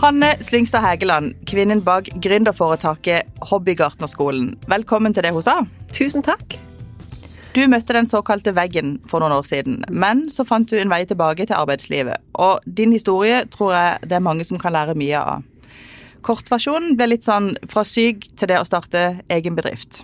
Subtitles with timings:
[0.00, 4.54] Hanne Slyngstad Hægeland, kvinnen bak gründerforetaket Hobbygartnerskolen.
[4.66, 5.58] Velkommen til det hun sa.
[5.92, 6.56] Tusen takk.
[7.52, 11.02] Du møtte den såkalte veggen for noen år siden, men så fant du en vei
[11.04, 12.16] tilbake til arbeidslivet.
[12.32, 15.44] Og din historie tror jeg det er mange som kan lære mye av.
[16.24, 20.00] Kortversjonen ble litt sånn fra syk til det å starte egen bedrift.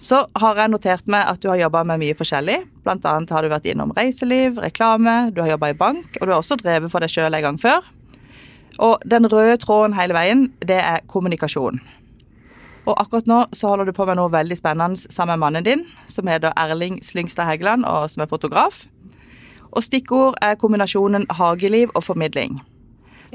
[0.00, 2.62] Så har jeg notert meg at du har jobba med mye forskjellig.
[2.80, 6.30] Blant annet har du vært innom reiseliv, reklame, du har jobba i bank, og du
[6.32, 7.84] har også drevet for deg sjøl en gang før.
[8.78, 11.80] Og den røde tråden hele veien, det er kommunikasjon.
[12.86, 15.84] Og akkurat nå så holder du på med noe veldig spennende sammen med mannen din,
[16.10, 18.86] som heter Erling Slyngstad Hægeland, og som er fotograf.
[19.72, 22.60] Og stikkord er kombinasjonen hageliv og formidling.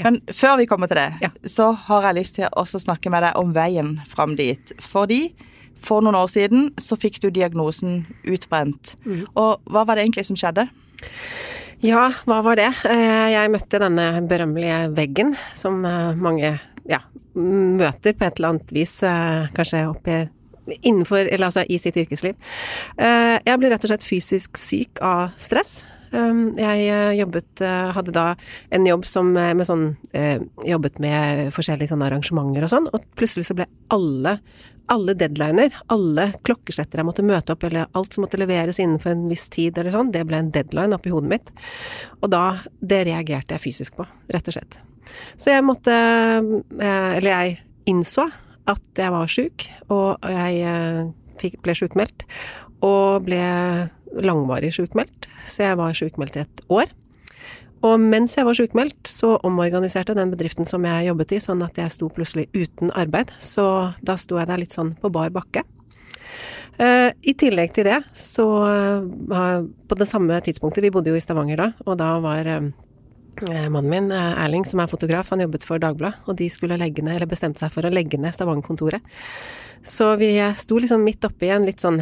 [0.03, 1.29] Men før vi kommer til det, Ja.
[1.45, 4.73] så har jeg lyst til å også snakke med deg om veien fram dit.
[4.79, 5.33] Fordi
[5.77, 8.95] for noen år siden så fikk du diagnosen utbrent.
[9.35, 10.67] Og hva var det egentlig som skjedde?
[11.85, 12.71] Ja, hva var det?
[12.89, 16.55] Eh, Jeg møtte denne berømmelige veggen som eh, mange
[16.89, 17.01] ja,
[17.37, 20.23] møter på et eller annet vis, eh, kanskje oppi
[20.81, 22.33] innenfor, eller altså i sitt yrkesliv.
[22.99, 25.85] Jeg ble rett og slett fysisk syk av stress.
[26.11, 28.29] Um, Jeg eh, jobbet, eh, hadde da
[28.71, 29.89] en jobb som eh, med sånn
[30.67, 34.37] Jobbet med forskjellige sånne arrangementer og sånn, og plutselig så ble alle
[34.87, 39.25] alle deadliner, alle klokkesletter jeg måtte møte opp, eller alt som måtte leveres innenfor en
[39.27, 41.51] viss tid eller sånn, det ble en deadline oppi hodet mitt.
[42.21, 44.79] Og da Det reagerte jeg fysisk på, rett og slett.
[45.35, 47.59] Så jeg måtte Eller jeg
[47.91, 48.29] innså
[48.67, 51.11] at jeg var sjuk, og jeg
[51.63, 52.23] ble sjukmeldt.
[52.85, 53.41] Og ble
[54.23, 56.91] langvarig sjukmeldt, så jeg var sjukmeldt i et år.
[57.85, 61.77] Og mens jeg var sjukmeldt, så omorganiserte den bedriften som jeg jobbet i, sånn at
[61.77, 63.31] jeg sto plutselig uten arbeid.
[63.37, 65.63] Så da sto jeg der litt sånn på bar bakke.
[66.77, 71.23] Eh, I tillegg til det, så eh, På det samme tidspunktet, vi bodde jo i
[71.23, 72.67] Stavanger da, og da var eh,
[73.73, 77.17] mannen min, Erling, som er fotograf, han jobbet for Dagbladet, og de skulle legge ned,
[77.17, 79.01] eller bestemte seg for å legge ned Stavanger-kontoret.
[79.85, 82.01] Så vi sto liksom midt oppe i en litt sånn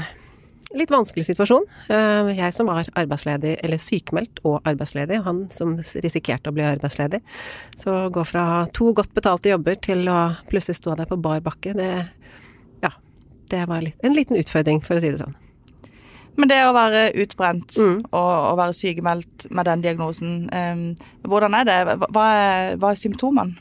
[0.75, 1.63] litt vanskelig situasjon.
[1.90, 7.22] Eh, Jeg som var arbeidsledig, eller sykemeldt og arbeidsledig, han som risikerte å bli arbeidsledig.
[7.75, 11.40] Så å gå fra to godt betalte jobber til å plutselig stå der på bar
[11.41, 12.08] bakke, det
[12.84, 12.91] Ja.
[13.50, 15.36] Det var en liten utfordring, for å si det sånn.
[16.38, 18.00] Men det å være utbrent Mm.
[18.12, 21.97] og å være sykemeldt med den diagnosen, eh, hvordan er det?
[22.12, 23.56] Hva er, hva er symptomene?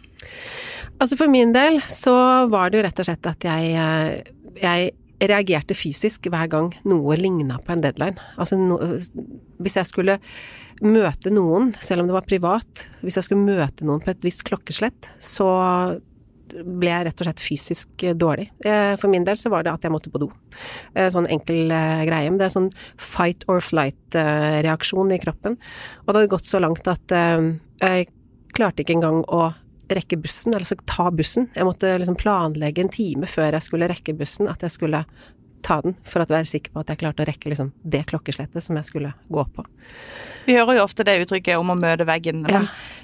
[1.00, 4.22] Altså for min del så var det jo rett og slett at jeg, eh,
[4.62, 4.92] jeg
[5.30, 8.18] reagerte fysisk hver gang noe ligna på en deadline.
[8.40, 8.78] Altså no,
[9.62, 10.18] hvis jeg skulle
[10.84, 14.44] møte noen, selv om det var privat, hvis jeg skulle møte noen på et visst
[14.48, 15.48] klokkeslett, så
[16.54, 18.46] ble jeg rett og slett fysisk dårlig.
[18.62, 20.28] Eh, For min del så var det at jeg måtte på do.
[20.94, 22.28] Eh, Sånn enkel eh, greie.
[22.30, 22.68] Men det er sånn
[23.00, 25.56] fight or flight-reaksjon i kroppen.
[26.04, 28.06] Og det hadde gått så langt at jeg
[28.54, 29.48] klarte ikke engang å
[29.92, 31.48] rekke bussen, eller så ta bussen.
[31.54, 35.04] Jeg måtte liksom planlegge en time før jeg skulle rekke bussen, at jeg skulle
[35.64, 38.62] ta den, for å være sikker på at jeg klarte å rekke liksom det klokkeslettet
[38.62, 39.64] som jeg skulle gå på.
[40.44, 42.42] Vi hører jo ofte det uttrykket om å møte veggen.
[42.42, 42.60] Men Ja.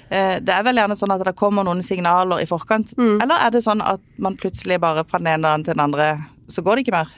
[0.09, 2.93] eh, det er vel gjerne sånn at det kommer noen signaler i forkant.
[2.97, 3.19] Mm.
[3.21, 6.25] Eller er det sånn at man plutselig bare fra den ene dagen til den andre,
[6.47, 7.09] så går det ikke mer?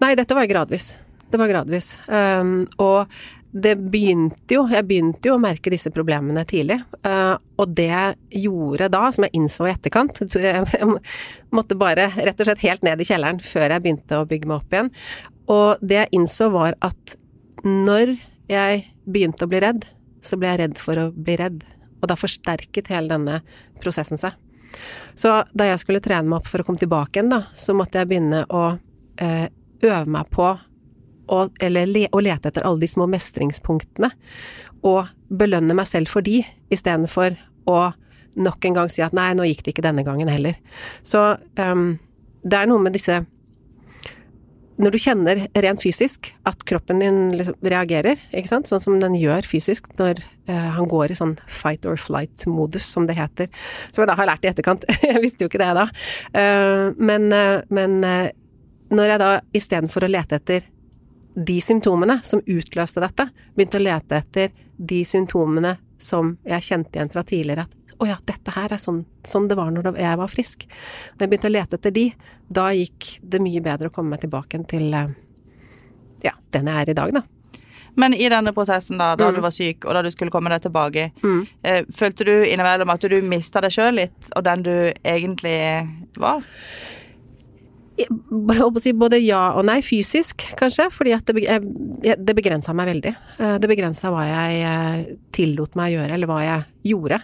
[0.00, 0.96] Nei, dette var gradvis.
[1.30, 1.96] Det var gradvis.
[2.06, 3.08] Um, og
[3.54, 6.80] det begynte jo Jeg begynte jo å merke disse problemene tidlig.
[7.06, 10.64] Uh, og det jeg gjorde da, som jeg innså i etterkant jeg
[11.56, 14.58] måtte bare rett og slett helt ned i kjelleren før jeg begynte å bygge meg
[14.58, 14.90] opp igjen.
[15.54, 17.16] Og det jeg innså var at
[17.64, 18.16] når
[18.50, 19.86] jeg begynte å bli redd,
[20.24, 21.62] så ble jeg redd for å bli redd.
[22.02, 23.40] Og da forsterket hele denne
[23.80, 24.34] prosessen seg.
[25.14, 28.00] Så da jeg skulle trene meg opp for å komme tilbake igjen, da, så måtte
[28.00, 28.64] jeg begynne å
[29.22, 29.46] eh,
[29.84, 30.48] øve meg på
[31.32, 34.10] å, eller le, å lete etter alle de små mestringspunktene,
[34.84, 36.42] og belønne meg selv for de,
[36.74, 37.38] istedenfor
[37.70, 37.78] å
[38.34, 40.58] nok en gang si at nei, nå gikk det ikke denne gangen heller.
[41.06, 41.22] Så
[41.60, 41.94] um,
[42.44, 43.22] det er noe med disse
[44.74, 49.14] når du kjenner rent fysisk at kroppen din liksom reagerer, ikke sant, sånn som den
[49.14, 50.18] gjør fysisk når
[50.50, 53.52] uh, han går i sånn fight or flight-modus, som det heter,
[53.94, 55.86] som jeg da har lært i etterkant, jeg visste jo ikke det da,
[56.34, 58.00] uh, men, uh, men
[58.94, 60.66] når jeg da istedenfor å lete etter
[61.34, 67.10] de symptomene som utløste dette, begynte å lete etter de symptomene som jeg kjente igjen
[67.12, 70.28] fra tidligere, at å ja, dette her er sånn, sånn det var når jeg var
[70.28, 70.64] frisk.
[71.16, 72.08] Da jeg begynte å lete etter de,
[72.50, 74.90] da gikk det mye bedre å komme meg tilbake til
[76.24, 77.22] ja, den jeg er i dag, da.
[77.96, 79.34] Men i denne prosessen, da, da Mm.
[79.36, 81.46] du var syk, og da du skulle komme deg tilbake, Mm.
[81.62, 86.42] eh, følte du innimellom at du mista deg sjøl litt, og den du egentlig var?
[87.94, 89.78] Både ja og nei.
[89.84, 93.14] Fysisk, kanskje, fordi at det, det begrensa meg veldig.
[93.38, 95.04] Eh, det begrensa hva jeg eh,
[95.34, 97.20] tillot meg å gjøre, eller hva jeg gjorde.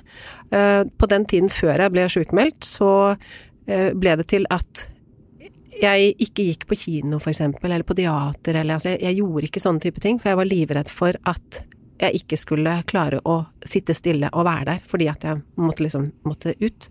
[0.54, 2.92] Eh, på den tiden før jeg ble sjukmeldt, så
[3.70, 4.88] ble det til at
[5.78, 9.46] jeg ikke gikk på kino, for eksempel, eller på teater, eller altså, jeg, jeg gjorde
[9.46, 11.60] ikke sånne type ting, for jeg var livredd for at
[12.00, 16.08] jeg ikke skulle klare å sitte stille og være der, fordi at jeg måtte liksom
[16.26, 16.88] måtte ut.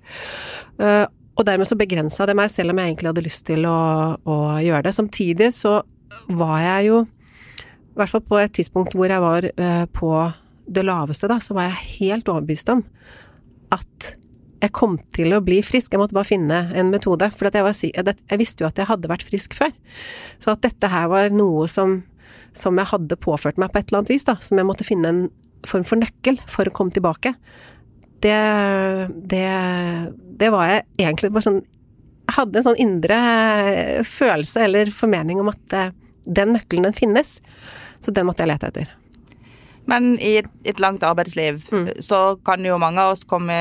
[1.40, 3.80] Og dermed så begrensa det meg, selv om jeg egentlig hadde lyst til å,
[4.20, 4.96] å gjøre det.
[4.98, 5.80] Samtidig så
[6.28, 7.02] var jeg jo,
[7.64, 10.12] i hvert fall på et tidspunkt hvor jeg var uh, på
[10.70, 12.84] det laveste, da, så var jeg helt overbevist om
[13.74, 14.14] at
[14.60, 15.94] jeg kom til å bli frisk.
[15.94, 17.30] Jeg måtte bare finne en metode.
[17.32, 19.72] For jeg, var, jeg, visste jo at jeg hadde vært frisk før.
[20.42, 22.02] Så at dette her var noe som,
[22.52, 24.36] som jeg hadde påført meg på et eller annet vis, da.
[24.44, 25.22] Som jeg måtte finne en
[25.68, 27.34] form for nøkkel for å komme tilbake
[28.24, 28.38] det,
[29.32, 29.50] det,
[30.42, 33.20] det var jeg egentlig bare sånn Jeg hadde en sånn indre
[34.06, 35.94] følelse eller formening om at eh,
[36.30, 37.40] den nøkkelen, den finnes.
[38.04, 38.92] Så den måtte jeg lete etter.
[39.90, 41.88] Men i et langt arbeidsliv mm.
[42.06, 43.56] så kan jo mange av oss komme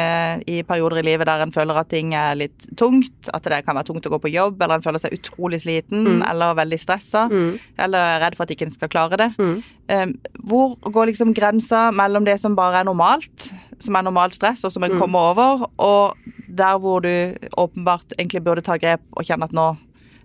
[0.49, 3.31] i perioder i livet der en føler at ting er litt tungt.
[3.33, 6.05] At det kan være tungt å gå på jobb, eller en føler seg utrolig sliten
[6.05, 6.23] mm.
[6.29, 7.27] eller veldig stressa.
[7.33, 7.57] Mm.
[7.87, 9.31] Eller er redd for at ikke en skal klare det.
[9.39, 10.15] Um,
[10.51, 14.75] hvor går liksom grensa mellom det som bare er normalt, som er normalt stress, og
[14.75, 15.01] som en mm.
[15.01, 17.13] kommer over, og der hvor du
[17.57, 19.71] åpenbart egentlig burde ta grep og kjenne at nå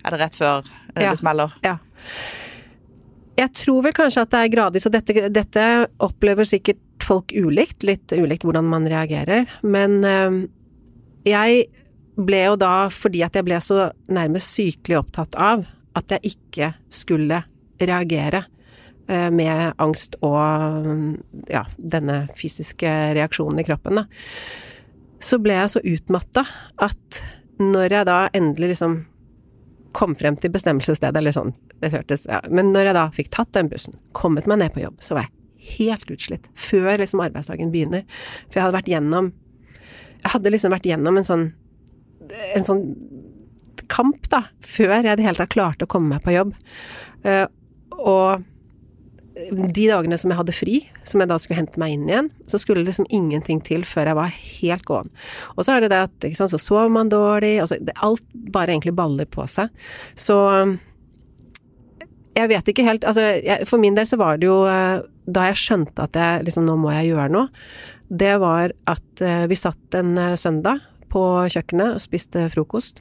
[0.04, 1.16] er det rett før det ja.
[1.16, 1.54] smeller?
[1.64, 1.78] Ja.
[3.34, 5.68] Jeg tror vel kanskje at det er gradvis, og dette, dette
[6.04, 10.44] opplever sikkert folk ulikt, litt ulikt hvordan man reagerer, men øh,
[11.28, 11.66] jeg
[12.14, 15.66] ble jo da, fordi at jeg ble så nærmest sykelig opptatt av
[15.98, 17.42] at jeg ikke skulle
[17.82, 18.44] reagere
[19.10, 20.94] øh, med angst og
[21.50, 24.06] ja, denne fysiske reaksjonen i kroppen, da,
[25.24, 26.46] så ble jeg så utmatta
[26.84, 27.24] at
[27.64, 29.00] når jeg da endelig liksom
[29.96, 31.54] kom frem til bestemmelsesstedet, eller sånn,
[31.84, 32.42] det hørtes ja.
[32.50, 35.28] Men når jeg da fikk tatt den bussen, kommet meg ned på jobb, så var
[35.28, 36.48] jeg helt utslitt.
[36.60, 38.04] Før liksom arbeidsdagen begynner.
[38.50, 39.34] For jeg hadde vært gjennom
[40.24, 41.50] Jeg hadde liksom vært gjennom en sånn
[42.56, 42.84] en sånn
[43.92, 46.54] kamp, da, før jeg i det hele tatt klarte å komme meg på jobb.
[47.26, 47.46] Uh,
[48.00, 48.46] og
[49.34, 50.76] de dagene som jeg hadde fri,
[51.10, 54.12] som jeg da skulle hente meg inn igjen, så skulle det liksom ingenting til før
[54.12, 55.10] jeg var helt gåen.
[55.56, 58.26] Og så er det det at ikke sant, så sover man dårlig, altså det, alt
[58.54, 59.74] bare egentlig baller på seg.
[60.14, 60.38] Så
[62.34, 65.44] jeg vet ikke helt Altså, jeg, for min del så var det jo eh, Da
[65.52, 67.52] jeg skjønte at jeg liksom Nå må jeg gjøre noe.
[68.10, 73.00] Det var at uh, vi satt en uh, søndag på kjøkkenet og spiste frokost.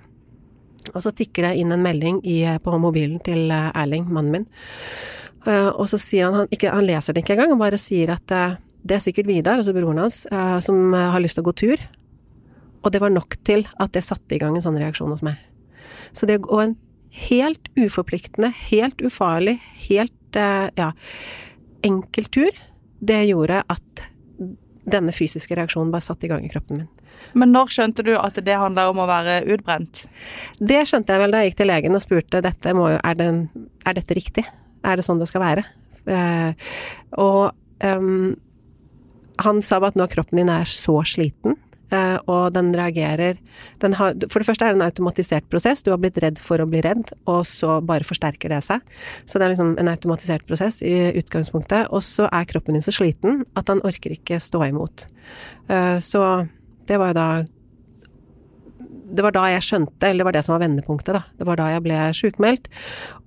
[0.94, 4.46] Og så tikker det inn en melding i, på mobilen til Erling, mannen min.
[5.46, 8.14] Eh, og så sier han, han, ikke, han leser det ikke engang, han bare sier
[8.14, 11.50] at eh, det er sikkert Vidar, altså broren hans, eh, som har lyst til å
[11.50, 11.82] gå tur.
[12.82, 15.38] Og det var nok til at det satte i gang en sånn reaksjon hos meg.
[16.14, 16.76] Så det å gå en
[17.28, 20.88] helt uforpliktende, helt ufarlig, helt ja,
[21.84, 22.56] enkel tur,
[23.04, 24.02] det gjorde at
[24.88, 26.88] denne fysiske reaksjonen bare satte i gang i kroppen min.
[27.38, 30.06] Men når skjønte du at det handla om å være utbrent?
[30.58, 33.28] Det skjønte jeg vel da jeg gikk til legen og spurte dette må, er, det,
[33.84, 34.46] er dette riktig
[34.84, 35.67] er det sånn det skal være?
[36.11, 36.70] Eh,
[37.23, 37.52] og
[37.84, 38.32] um,
[39.43, 41.56] han sa bare at nå kroppen din er så sliten,
[41.94, 43.38] eh, og den reagerer
[43.82, 46.62] den har, For det første er det en automatisert prosess, du har blitt redd for
[46.62, 48.84] å bli redd, og så bare forsterker det seg.
[49.25, 52.95] Så det er liksom en automatisert prosess i utgangspunktet, og så er kroppen din så
[52.95, 55.06] sliten at han orker ikke stå imot.
[55.68, 56.47] Eh, så
[56.88, 57.28] det var jo da
[59.12, 61.21] det var da jeg skjønte, eller det var det som var vendepunktet, da.
[61.37, 62.71] Det var da jeg ble sjukmeldt,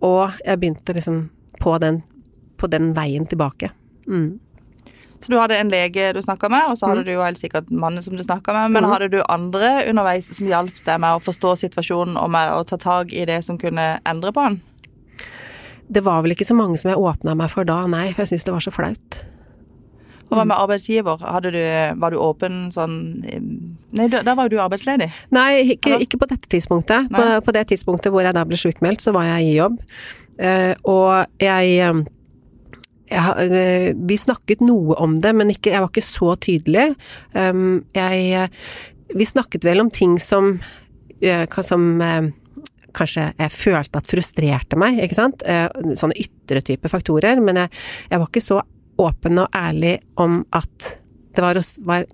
[0.02, 1.20] og jeg begynte liksom
[1.62, 2.02] på den,
[2.58, 3.72] på den veien tilbake.
[4.08, 4.40] Mm.
[5.26, 7.08] Så du hadde en lege du snakka med, og så hadde mm.
[7.08, 8.76] du jo helt sikkert mannen som du snakka med.
[8.76, 8.92] Men mm.
[8.92, 12.78] hadde du andre underveis som hjalp deg med å forstå situasjonen og med å ta
[12.78, 14.60] tak i det som kunne endre på den?
[15.88, 18.36] Det var vel ikke så mange som jeg åpna meg for da, nei, for jeg
[18.36, 19.18] syntes det var så flaut.
[20.26, 21.22] Og hva med arbeidsgiver?
[21.46, 21.60] Du,
[22.02, 22.96] var du åpen sånn
[23.96, 25.08] Nei, da var jo du arbeidsledig?
[25.36, 27.12] Nei, ikke, ikke på dette tidspunktet.
[27.14, 29.78] På, på, det tidspunktet hvor jeg da ble sjukmeldt, så var jeg i jobb.
[30.40, 32.04] Uh, og jeg
[33.06, 36.88] jeg, eh, vi snakket noe om det, men ikke, jeg var ikke så tydelig.
[37.38, 38.48] Um, jeg,
[39.14, 40.56] vi snakket vel om ting som,
[41.62, 41.86] som
[42.98, 45.46] kanskje jeg følte at frustrerte meg, ikke sant.
[45.46, 47.38] Sånne ytre type faktorer.
[47.46, 47.76] Men jeg,
[48.10, 48.60] jeg var ikke så
[49.06, 50.96] åpen og ærlig om at
[51.36, 52.06] det var, var,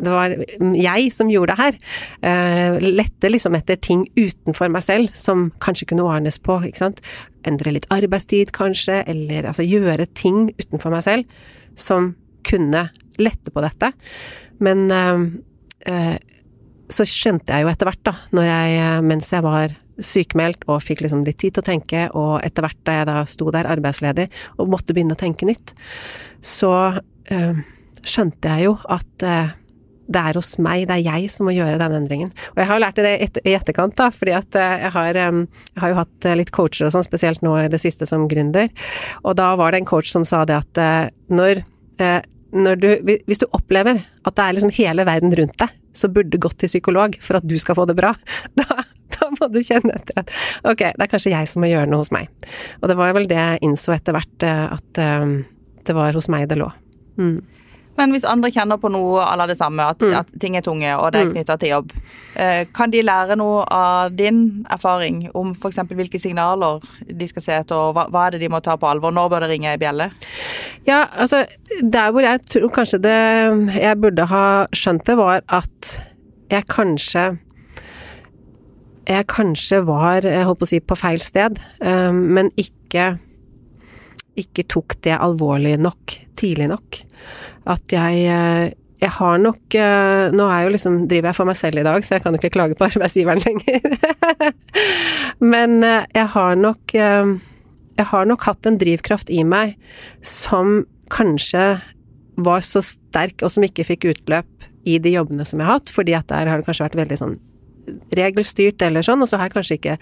[0.00, 0.34] det var,
[0.76, 1.78] jeg som gjorde det her.
[2.24, 7.04] Uh, lette liksom etter ting utenfor meg selv som kanskje kunne ordnes på, ikke sant.
[7.48, 11.46] Endre litt arbeidstid, kanskje, eller altså gjøre ting utenfor meg selv
[11.78, 12.14] som
[12.46, 12.88] kunne
[13.20, 13.92] lette på dette.
[14.64, 16.16] Men uh,
[16.90, 21.24] så skjønte jeg jo etter hvert, da, jeg, mens jeg var sykemeldt og fikk liksom
[21.26, 24.26] litt tid til å tenke, og etter hvert da jeg da sto der arbeidsledig
[24.58, 25.74] og måtte begynne å tenke nytt,
[26.44, 26.72] så
[27.30, 27.60] øh,
[28.06, 29.50] skjønte jeg jo at øh,
[30.10, 32.32] det er hos meg, det er jeg som må gjøre den endringen.
[32.54, 33.12] Og jeg har lært det
[33.46, 37.06] i etterkant, da, fordi at jeg har, jeg har jo hatt litt coacher og sånn,
[37.06, 38.72] spesielt nå i det siste som gründer,
[39.22, 40.80] og da var det en coach som sa det at
[41.30, 41.62] når,
[42.50, 46.40] når du Hvis du opplever at det er liksom hele verden rundt deg så burde
[46.42, 48.12] gått til psykolog for at du skal få det bra,
[48.58, 48.82] da,
[49.14, 52.02] da må du kjenne etter at ok, det er kanskje jeg som må gjøre noe
[52.02, 52.30] hos meg.
[52.80, 55.02] Og det var vel det jeg innså etter hvert, at
[55.86, 56.70] det var hos meg det lå.
[57.20, 57.40] Mm.
[58.00, 60.14] Men hvis andre kjenner på noe à det samme, at, mm.
[60.16, 61.34] at, ting er tunge og det er mm.
[61.34, 61.92] knytta til jobb,
[62.40, 65.82] eh, kan de lære noe av din erfaring om f.eks.
[65.90, 68.88] hvilke signaler de skal se etter, og hva, hva, er det de må ta på
[68.88, 69.12] alvor?
[69.12, 70.08] Når bør det ringe ei bjelle?
[70.88, 71.44] Ja, altså
[71.82, 73.18] der hvor jeg tror kanskje det
[73.76, 75.94] jeg burde ha skjønt det, var at
[76.50, 77.28] jeg kanskje
[79.10, 83.16] jeg kanskje var, jeg holdt på å si, på feil sted, eh, men ikke
[84.42, 87.00] ikke tok det alvorlig nok tidlig nok.
[87.70, 91.56] At jeg eh, jeg har nok eh, Nå er jo liksom, driver jeg for meg
[91.56, 93.96] selv i dag, så jeg kan jo ikke klage på arbeidsgiveren lenger.
[95.52, 99.76] Men eh, jeg har nok Jeg har nok hatt en drivkraft i meg
[100.24, 100.82] som
[101.12, 101.80] kanskje
[102.40, 105.92] var så sterk, og som ikke fikk utløp i de jobbene som jeg har hatt,
[105.92, 107.34] fordi at der har det kanskje vært veldig sånn
[108.16, 109.96] regelstyrt eller sånn, og så har jeg kanskje ikke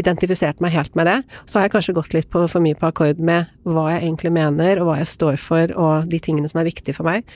[0.00, 1.18] identifisert meg helt med det.
[1.44, 4.34] Så har jeg kanskje gått litt på, for mye på akkord med hva jeg egentlig
[4.36, 7.28] mener, og hva jeg står for, og de tingene som er viktige for meg.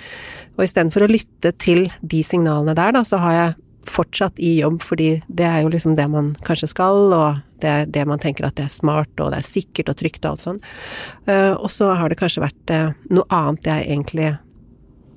[0.57, 3.55] Og istedenfor å lytte til de signalene der, da, så har jeg
[3.91, 7.91] fortsatt i jobb, fordi det er jo liksom det man kanskje skal, og det er
[7.91, 10.47] det man tenker at det er smart, og det er sikkert og trygt og alt
[10.47, 10.63] sånn.
[11.29, 14.33] Uh, og så har det kanskje vært uh, noe annet jeg egentlig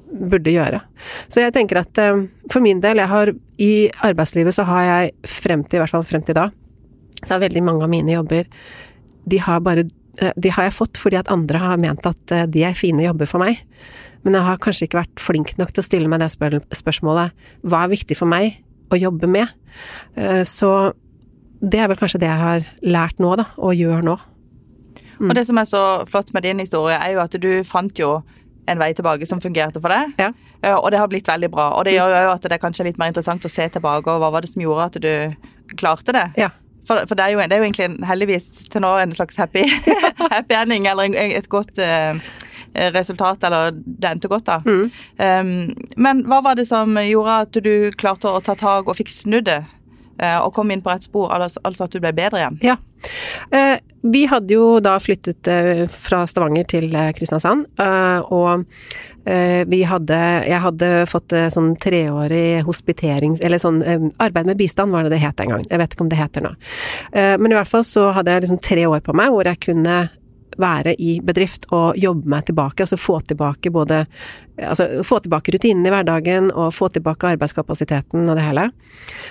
[0.08, 0.80] burde gjøre.
[1.28, 3.72] Så jeg tenker at eh, for min del, jeg har i
[4.08, 6.48] arbeidslivet så har jeg frem til, i hvert fall frem til da,
[7.24, 8.46] så har veldig mange av mine jobber
[9.28, 9.84] de har bare
[10.22, 13.04] eh, de har jeg fått fordi at andre har ment at eh, de er fine
[13.04, 13.60] jobber for meg.
[14.24, 17.36] Men jeg har kanskje ikke vært flink nok til å stille meg det spørsmålet
[17.68, 18.58] hva er viktig for meg
[18.92, 19.52] å jobbe med?
[20.48, 20.72] Så
[21.60, 24.16] det er vel kanskje det jeg har lært nå, da, og gjør nå.
[25.20, 25.30] Mm.
[25.30, 28.20] Og det som er så flott med din historie, er jo at du fant jo
[28.68, 30.14] en vei tilbake som fungerte for deg.
[30.20, 30.32] Ja.
[30.62, 31.70] Eh, og det har blitt veldig bra.
[31.78, 34.24] Og det gjør jo at det er kanskje litt mer interessant å se tilbake, og
[34.24, 36.26] hva var det som gjorde at du klarte det?
[36.40, 36.52] Ja.
[36.88, 39.66] For, for det, er jo, det, er jo, egentlig heldigvis til nå en slags happy,
[40.36, 42.16] happy ending, eller en, et godt uh,
[42.96, 44.62] resultat, eller det endte godt, da.
[44.64, 44.86] Mm.
[45.20, 49.12] Um, men hva var det som gjorde at du klarte å ta tak og fikk
[49.12, 49.64] snudd det?
[50.18, 52.56] Uh, og kom inn på rett spor, altså, altså at du ble bedre igjen?
[52.66, 52.80] Ja.
[53.48, 53.78] Uh,
[54.12, 58.66] vi hadde jo da flyttet eh, fra Stavanger til eh, Kristiansand, eh, og
[59.68, 63.82] vi hadde Jeg hadde fått sånn treårig hospitering Eller sånn
[64.24, 65.66] arbeid med bistand var det det het en gang.
[65.68, 66.52] Jeg vet ikke om det heter nå.
[67.12, 69.98] Men i hvert fall så hadde jeg liksom tre år på meg hvor jeg kunne
[70.62, 74.06] være i bedrift og jobbe meg tilbake, altså få tilbake både
[74.58, 78.64] Altså få tilbake rutinene i hverdagen og få tilbake arbeidskapasiteten og det hele.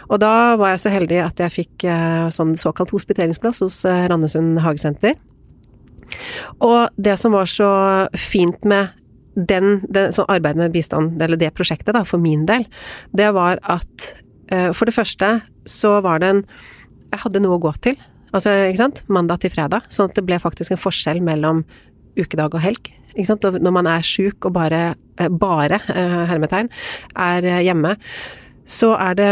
[0.07, 4.05] Og da var jeg så heldig at jeg fikk eh, sånn såkalt hospiteringsplass hos eh,
[4.07, 5.17] Randesund hagesenter.
[6.63, 7.73] Og det som var så
[8.15, 8.95] fint med
[9.37, 12.65] den, den sånn arbeidet med bistand, eller det prosjektet, da, for min del,
[13.17, 14.13] det var at
[14.53, 15.33] eh, for det første
[15.67, 16.45] så var det en
[17.13, 17.99] Jeg hadde noe å gå til.
[18.37, 19.03] Altså, ikke sant.
[19.13, 19.89] Mandag til fredag.
[19.93, 21.65] Sånn at det ble faktisk en forskjell mellom
[22.17, 22.91] ukedag og helg.
[23.15, 23.47] Ikke sant.
[23.49, 24.83] Og når man er sjuk og bare,
[25.19, 26.69] eh, bare, eh, hermetegn,
[27.17, 27.97] er eh, hjemme,
[28.67, 29.31] så er det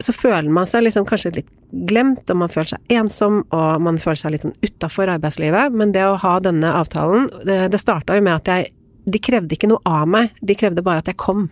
[0.00, 1.50] så føler man seg liksom kanskje litt
[1.86, 5.74] glemt, og man føler seg ensom, og man føler seg litt sånn utafor arbeidslivet.
[5.76, 8.76] Men det å ha denne avtalen, det, det starta jo med at jeg
[9.10, 11.46] De krevde ikke noe av meg, de krevde bare at jeg kom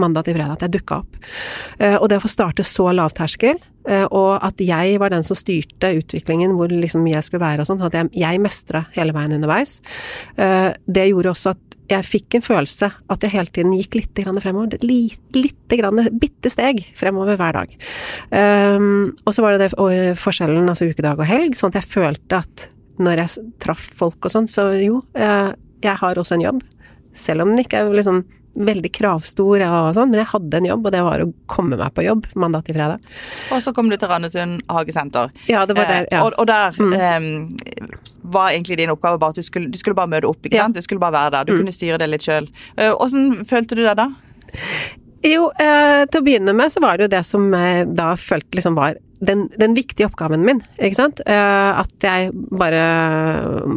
[0.00, 1.18] mandag til fredag, at jeg dukka opp.
[2.00, 3.58] Og det å få starte så lavterskel,
[3.88, 7.70] Eh, og at jeg var den som styrte utviklingen, hvor liksom jeg skulle være og
[7.70, 7.82] sånn.
[7.82, 9.80] At jeg, jeg mestra hele veien underveis.
[10.36, 14.20] Eh, det gjorde også at jeg fikk en følelse at jeg hele tiden gikk litt
[14.22, 14.78] grann fremover.
[14.86, 17.74] Litt, litt grann, bitte steg fremover hver dag.
[18.32, 22.64] Og så var det, det forskjellen, altså ukedag og helg, sånn at jeg følte at
[23.02, 26.62] når jeg traff folk og sånn, så jo, jeg har også en jobb.
[27.18, 28.22] Selv om den ikke er liksom
[28.52, 31.94] veldig kravstor og sånn, men jeg hadde en jobb, og det var å komme meg
[31.96, 33.04] på jobb mandag til fredag.
[33.54, 35.32] Og så kom du til Randesund hagesenter.
[35.48, 36.20] Ja, det var der, ja.
[36.20, 36.92] Eh, og, og, der mm.
[36.98, 40.60] eh, var egentlig din oppgave bare at du skulle, du skulle bare møte opp, ikke
[40.60, 40.76] sant?
[40.76, 41.48] Du skulle bare være der.
[41.48, 41.62] Du mm.
[41.62, 42.50] kunne styre det litt sjøl.
[42.92, 44.10] Åssen uh, følte du det da?
[45.22, 48.58] Jo, eh, til å begynne med så var det jo det som eh, da følte
[48.58, 51.22] liksom var den, den, viktige oppgaven min, ikke sant.
[51.26, 52.82] Eh, at jeg bare,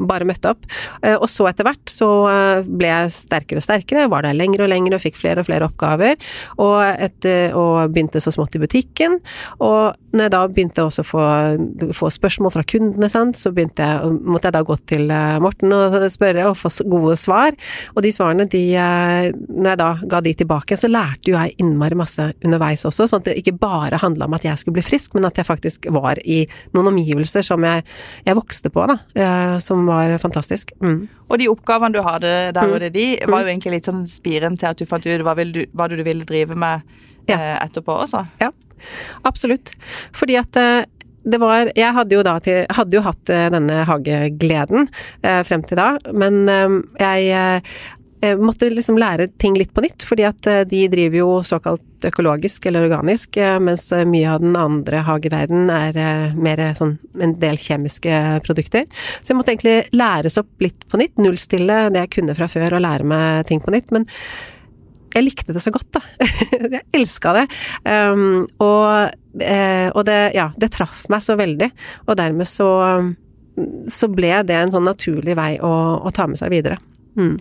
[0.10, 0.66] bare møtte opp.
[1.06, 4.66] Eh, og så etter hvert så eh, ble jeg sterkere og sterkere, var der lenger
[4.66, 6.18] og lenger og fikk flere og flere oppgaver.
[6.58, 9.20] Og, etter, og begynte så smått i butikken.
[9.62, 11.25] Og når jeg da begynte også å få,
[11.98, 13.72] få spørsmål fra kundene, sant, så jeg,
[14.25, 15.12] måtte jeg da gå til
[15.44, 17.56] Morten og spørre og få gode svar.
[17.94, 21.98] Og de svarene, de, når jeg da ga de tilbake, så lærte jo jeg innmari
[22.00, 25.16] masse underveis også, sånn at det ikke bare handla om at jeg skulle bli frisk,
[25.18, 26.44] men at jeg faktisk var i
[26.75, 27.86] noen omgivelser som jeg,
[28.25, 28.98] jeg vokste på, da.
[29.13, 30.74] Eh, som var fantastisk.
[30.84, 31.06] Mm.
[31.30, 33.51] Og de oppgavene du hadde der og det de, var jo mm.
[33.54, 36.58] egentlig litt sånn spiren til at du fant ut hva, du, hva du ville drive
[36.60, 36.84] med
[37.30, 37.38] ja.
[37.38, 38.25] eh, etterpå også?
[38.42, 38.51] Ja,
[39.27, 39.74] absolutt.
[40.15, 40.84] Fordi at eh,
[41.25, 44.86] det var Jeg hadde jo da til, hadde jo hatt denne hagegleden
[45.25, 47.63] eh, frem til da, men eh, jeg
[48.39, 52.67] måtte liksom lære ting litt på nytt, fordi at eh, de driver jo såkalt økologisk
[52.70, 58.41] eller organisk, eh, mens mye av den andre hageverdenen er mer sånn en del kjemiske
[58.46, 58.88] produkter.
[59.20, 62.77] Så jeg måtte egentlig læres opp litt på nytt, nullstille det jeg kunne fra før
[62.77, 63.94] og lære meg ting på nytt.
[63.96, 64.10] men
[65.15, 66.01] jeg likte det så godt, da.
[66.75, 67.46] jeg elska det.
[67.88, 69.13] Um, og,
[69.96, 71.70] og det, ja, det traff meg så veldig.
[72.10, 72.67] Og dermed så,
[73.88, 75.72] så ble det en sånn naturlig vei å,
[76.03, 76.82] å ta med seg videre.
[77.15, 77.36] Mm.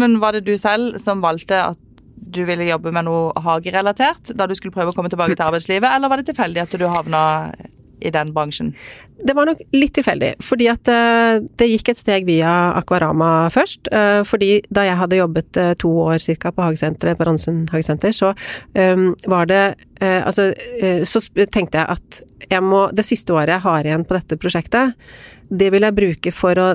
[0.00, 1.86] Men var det du selv som valgte at
[2.30, 5.88] du ville jobbe med noe hagerelatert da du skulle prøve å komme tilbake til arbeidslivet,
[5.88, 7.22] eller var det tilfeldig at du havna
[8.00, 8.72] i den bransjen?
[9.20, 13.90] Det var nok litt tilfeldig, fordi at uh, det gikk et steg via Akvarama først.
[13.92, 18.14] Uh, fordi da jeg hadde jobbet uh, to år cirka på hagesenteret, på Randsund hagesenter,
[18.16, 18.34] så
[18.74, 19.64] um, var det
[20.00, 20.46] Altså,
[21.04, 21.20] så
[21.52, 24.94] tenkte jeg at jeg må Det siste året jeg har igjen på dette prosjektet,
[25.52, 26.68] det vil jeg bruke for å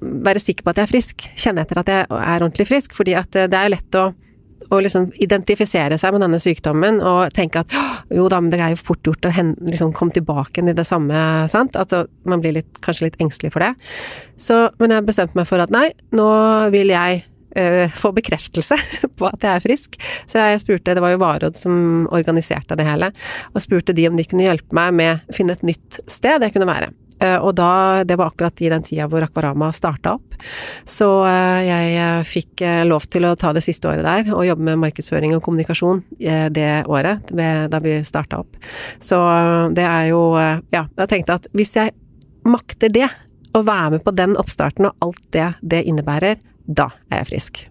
[0.00, 1.28] være sikker på at jeg er frisk.
[1.38, 2.96] Kjenne etter at jeg er ordentlig frisk.
[2.96, 4.04] Fordi eh, det er jo lett å,
[4.70, 7.74] å liksom identifisere seg med denne sykdommen og tenke at
[8.14, 11.48] jo da, men det er jo fort gjort å liksom komme tilbake i det samme,
[11.50, 11.78] sant.
[11.80, 11.94] At
[12.28, 13.74] man blir litt, kanskje litt engstelig for det.
[14.40, 16.30] Så, men jeg bestemte meg for at nei, nå
[16.74, 17.22] vil jeg
[17.58, 18.78] uh, få bekreftelse
[19.18, 20.00] på at jeg er frisk.
[20.26, 23.12] Så jeg spurte, det var jo Varodd som organiserte det hele,
[23.52, 26.56] og spurte de om de kunne hjelpe meg med å finne et nytt sted jeg
[26.56, 26.92] kunne være.
[27.20, 30.36] Eh, og da, det var akkurat i den tida hvor Akvarama starta opp.
[30.88, 34.70] Så eh, jeg eh, fikk lov til å ta det siste året der og jobbe
[34.70, 38.56] med markedsføring og kommunikasjon det året da vi starta opp.
[39.02, 39.18] Så
[39.76, 40.20] det er jo
[40.72, 41.92] Ja, jeg tenkte at hvis jeg
[42.48, 43.08] makter det,
[43.56, 47.62] å være med på den oppstarten og alt det det innebærer, da er jeg frisk.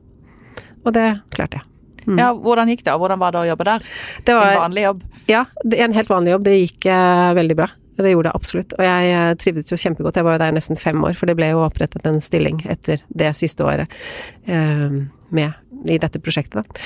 [0.83, 1.69] Og det klarte jeg.
[2.09, 2.17] Mm.
[2.19, 3.85] Ja, Hvordan gikk det, og hvordan var det å jobbe der?
[4.25, 5.03] Det var, en vanlig jobb?
[5.29, 5.43] Ja,
[5.85, 6.47] en helt vanlig jobb.
[6.47, 7.69] Det gikk eh, veldig bra.
[8.03, 8.75] Det gjorde det absolutt.
[8.77, 10.19] Og jeg eh, trivdes jo kjempegodt.
[10.19, 13.03] Jeg var jo der nesten fem år, for det ble jo opprettet en stilling etter
[13.09, 13.99] det siste året
[14.47, 15.01] eh,
[15.35, 16.85] med i dette prosjektet, da.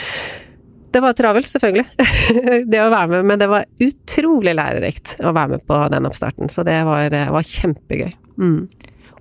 [0.93, 1.86] Det var travelt, selvfølgelig,
[2.71, 6.52] det å være med, men det var utrolig lærerikt å være med på den oppstarten.
[6.54, 8.12] Så det var, eh, var kjempegøy.
[8.38, 8.60] Mm.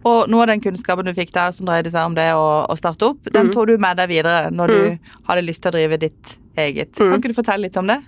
[0.09, 2.76] Og noe av den kunnskapen du fikk der som dreide seg om det å, å
[2.76, 3.55] starte opp, den mm.
[3.55, 4.76] tok du med deg videre når mm.
[4.76, 6.93] du hadde lyst til å drive ditt eget.
[6.99, 7.09] Mm.
[7.09, 7.99] Kan ikke du fortelle litt om det?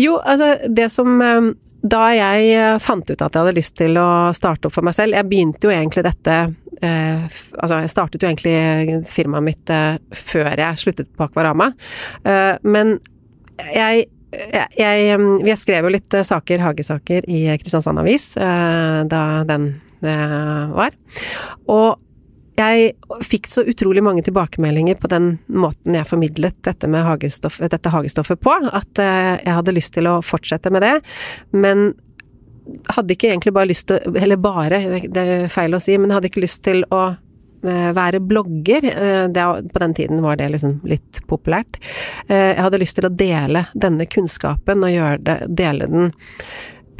[0.00, 1.50] Jo, altså det som eh,
[1.82, 4.96] Da jeg eh, fant ut at jeg hadde lyst til å starte opp for meg
[4.96, 6.36] selv Jeg begynte jo egentlig dette
[6.84, 11.72] eh, Altså, jeg startet jo egentlig firmaet mitt eh, før jeg sluttet på Akvarama.
[12.24, 12.98] Eh, men
[13.74, 19.64] jeg jeg, jeg, jeg, skrev jo litt saker, hagesaker, i Kristiansand Avis eh, da den
[20.70, 20.94] var.
[21.66, 21.98] Og
[22.60, 28.40] jeg fikk så utrolig mange tilbakemeldinger på den måten jeg formidlet dette, hagestoff, dette hagestoffet
[28.42, 30.94] på, at eh, jeg hadde lyst til å fortsette med det.
[31.56, 31.92] Men
[32.94, 34.78] hadde ikke egentlig bare lyst til Eller bare,
[35.10, 38.88] det er feil å si, men hadde ikke lyst til å eh, være blogger.
[38.90, 41.80] Eh, på den tiden var det liksom litt populært.
[42.30, 46.12] Jeg hadde lyst til å dele denne kunnskapen og det, dele den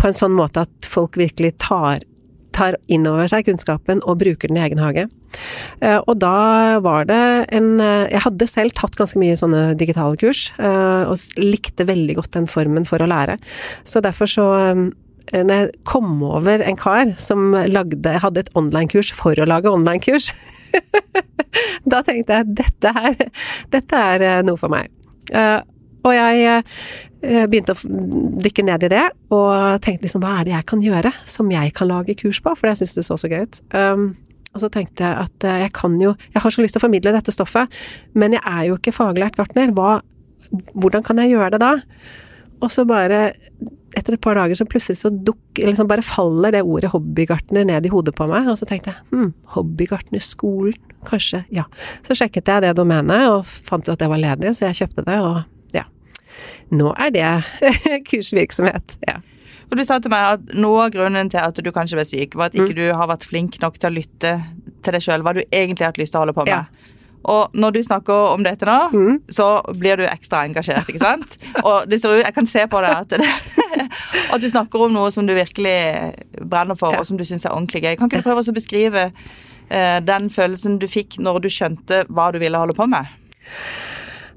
[0.00, 2.00] på en sånn måte at folk virkelig tar
[2.60, 5.06] tar inn over seg kunnskapen og bruker den i egen hage.
[5.80, 7.20] Eh, og da var det
[7.54, 12.18] en eh, Jeg hadde selv tatt ganske mye sånne digitale kurs, eh, og likte veldig
[12.20, 13.38] godt den formen for å lære.
[13.84, 14.48] Så derfor så
[15.30, 20.32] når jeg kom over en kar som lagde, hadde et online-kurs for å lage online-kurs,
[21.92, 22.94] da tenkte jeg dette
[23.70, 24.90] dette er noe for meg.
[26.00, 28.00] Og jeg eh, begynte å
[28.40, 31.74] dykke ned i det, og tenkte liksom hva er det jeg kan gjøre som jeg
[31.76, 33.60] kan lage kurs på, for jeg syntes det så så gøy ut.
[33.74, 34.10] Um,
[34.50, 36.86] og så tenkte jeg at eh, jeg kan jo Jeg har så lyst til å
[36.86, 37.70] formidle dette stoffet,
[38.18, 39.70] men jeg er jo ikke faglært gartner.
[39.76, 40.00] Hva,
[40.74, 41.76] hvordan kan jeg gjøre det da?
[42.60, 43.28] Og så bare
[43.96, 47.86] etter et par dager så plutselig så dukker liksom bare faller det ordet hobbygartner ned
[47.86, 50.76] i hodet på meg, og så tenkte jeg hm, hobbygartnerskolen,
[51.08, 51.64] kanskje, ja.
[52.06, 55.06] Så sjekket jeg det domenet og fant ut at det var ledig, så jeg kjøpte
[55.08, 55.40] det, og
[56.74, 57.32] nå er det
[58.10, 58.96] kursvirksomhet.
[59.08, 59.18] Ja.
[59.70, 62.34] Og du sa til meg at noe av grunnen til at du kanskje ble syk,
[62.38, 64.32] var at ikke du har vært flink nok til å lytte
[64.82, 66.56] til deg sjøl, hva du egentlig har hatt lyst til å holde på med.
[66.56, 66.96] Ja.
[67.30, 68.78] Og når du snakker om dette nå,
[69.28, 71.36] så blir du ekstra engasjert, ikke sant?
[71.68, 73.84] Og det ser ut, jeg kan se på deg at, det,
[74.34, 75.76] at du snakker om noe som du virkelig
[76.40, 77.94] brenner for, og som du syns er ordentlig gøy.
[78.00, 82.30] Kan ikke du prøve å beskrive eh, den følelsen du fikk når du skjønte hva
[82.32, 83.12] du ville holde på med?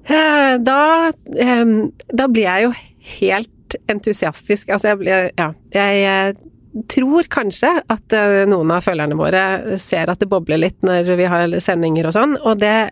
[0.06, 1.12] Eh, Da,
[2.14, 2.74] da blir jeg jo
[3.20, 4.70] helt entusiastisk.
[4.70, 5.54] Altså, jeg blir Ja.
[5.74, 6.34] Jeg eh,
[6.90, 11.26] tror kanskje at eh, noen av følgerne våre ser at det bobler litt når vi
[11.30, 12.92] har sendinger og sånn, og det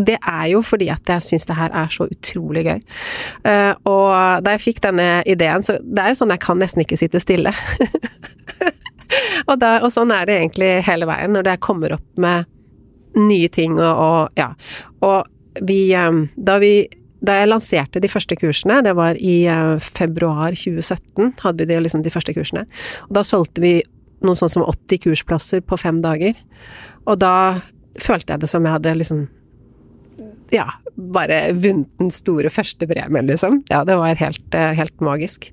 [0.00, 2.78] det er jo fordi at jeg syns det her er så utrolig gøy.
[3.90, 6.96] Og da jeg fikk denne ideen, så det er jo sånn jeg kan nesten ikke
[6.96, 7.50] sitte stille.
[9.50, 12.48] og, da, og sånn er det egentlig hele veien, når jeg kommer opp med
[13.18, 14.52] nye ting og, og ja.
[15.04, 15.26] Og
[15.60, 16.74] vi eh, Da vi
[17.20, 21.80] da jeg lanserte de første kursene, det var i eh, februar 2017, hadde vi de,
[21.84, 22.64] liksom de første kursene.
[23.08, 23.74] Og da solgte vi
[24.24, 26.38] noe sånn som 80 kursplasser på fem dager.
[27.04, 27.60] Og da
[28.00, 29.26] følte jeg det som jeg hadde liksom
[30.50, 30.64] ja,
[30.96, 33.60] bare vunnet den store første premien, liksom.
[33.70, 35.50] Ja, det var helt, eh, helt magisk.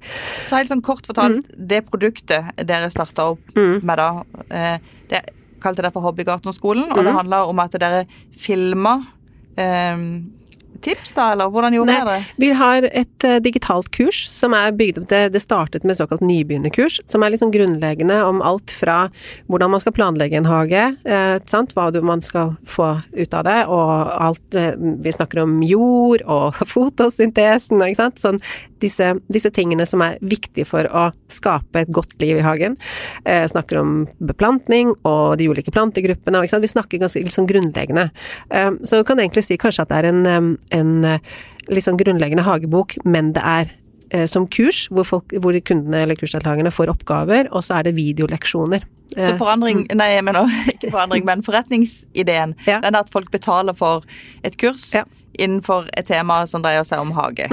[0.48, 4.10] Så helt sånn kort fortalt, det produktet dere starta opp med da,
[5.12, 5.22] det
[5.62, 8.06] kalte dere for Hobbygartnerskolen, og det handla om at dere
[8.40, 9.02] filma
[9.58, 10.37] eh,
[10.84, 12.36] tips, da, eller hvordan gjorde dere det?
[12.42, 16.24] Vi har et uh, digitalt kurs som er bygd opp til Det startet med såkalt
[16.26, 19.08] nybegynnerkurs, som er liksom grunnleggende om alt fra
[19.48, 21.76] hvordan man skal planlegge en hage, uh, sant?
[21.78, 26.24] hva du, man skal få ut av det, og alt uh, Vi snakker om jord
[26.26, 28.22] og fotosyntesen, ikke sant.
[28.22, 28.42] Sånn
[28.82, 32.76] disse, disse tingene som er viktige for å skape et godt liv i hagen.
[33.26, 36.66] Snakker om beplantning og de ulike plantegruppene, ikke sant.
[36.66, 38.08] Vi snakker ganske liksom grunnleggende.
[38.86, 41.20] Så du kan egentlig si kanskje at det er en, en
[41.70, 43.72] liksom grunnleggende hagebok, men det er
[44.12, 47.96] eh, som kurs, hvor, folk, hvor kundene eller kursdeltakerne får oppgaver, og så er det
[47.98, 48.86] videoleksjoner.
[49.14, 52.80] Så Eh, forandring, nei, jeg mener ikke forandring, men forretningsideen, Ja.
[52.84, 54.04] den er at folk betaler for
[54.44, 55.04] et kurs Ja.
[55.40, 57.48] innenfor et tema som dreier seg om hage.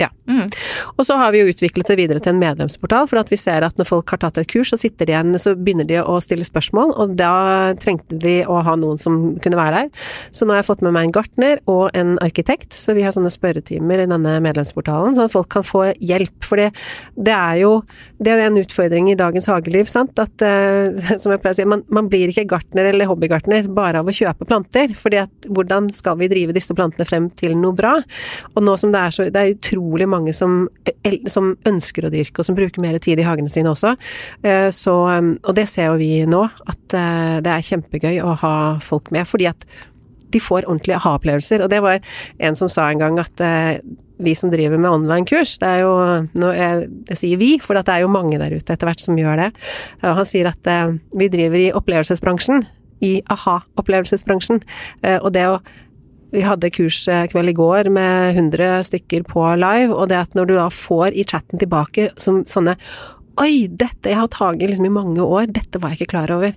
[0.00, 0.08] Ja.
[0.28, 0.48] Mm.
[0.96, 3.64] Og så har vi jo utviklet det videre til en medlemsportal, for at vi ser
[3.66, 6.16] at når folk har tatt et kurs, så sitter de igjen, så begynner de å
[6.24, 10.08] stille spørsmål, og da trengte de å ha noen som kunne være der.
[10.34, 13.14] Så nå har jeg fått med meg en gartner og en arkitekt, så vi har
[13.14, 16.36] sånne spørretimer i denne medlemsportalen, sånn at folk kan få hjelp.
[16.44, 16.70] For det,
[17.14, 17.74] det er jo
[18.24, 21.68] det er en utfordring i dagens hageliv, sant, at eh, som jeg pleier å si,
[21.70, 25.92] man, man blir ikke gartner eller hobbygartner bare av å kjøpe planter, fordi at hvordan
[25.94, 27.94] skal vi drive disse plantene frem til noe bra?
[28.54, 30.68] Og nå som det er så Det er utrolig mange som,
[31.30, 33.94] som ønsker å dyrke, og som bruker mer tid i hagene sine også.
[34.42, 38.34] Eh, Så, um, og det ser jo vi nå, at eh, det er kjempegøy å
[38.40, 39.66] ha folk med, fordi at
[40.34, 41.62] de får ordentlige aha-opplevelser.
[41.62, 42.00] Og det var
[42.42, 43.78] en som sa en gang at eh,
[44.18, 45.92] vi som driver med online-kurs, det er jo
[46.54, 49.44] jeg, jeg sier vi, for det er jo mange der ute etter hvert som gjør
[49.44, 49.50] det.
[50.02, 52.64] Og han sier at eh, vi driver i opplevelsesbransjen,
[53.04, 54.62] i aha-opplevelsesbransjen.
[55.02, 55.58] Eh, og det å
[56.34, 60.54] vi hadde kurskveld i går med 100 stykker på live, og det at når du
[60.56, 62.76] da får i chatten tilbake som sånne
[63.42, 66.52] Oi, dette Jeg har taget liksom i mange år, dette var jeg ikke klar over.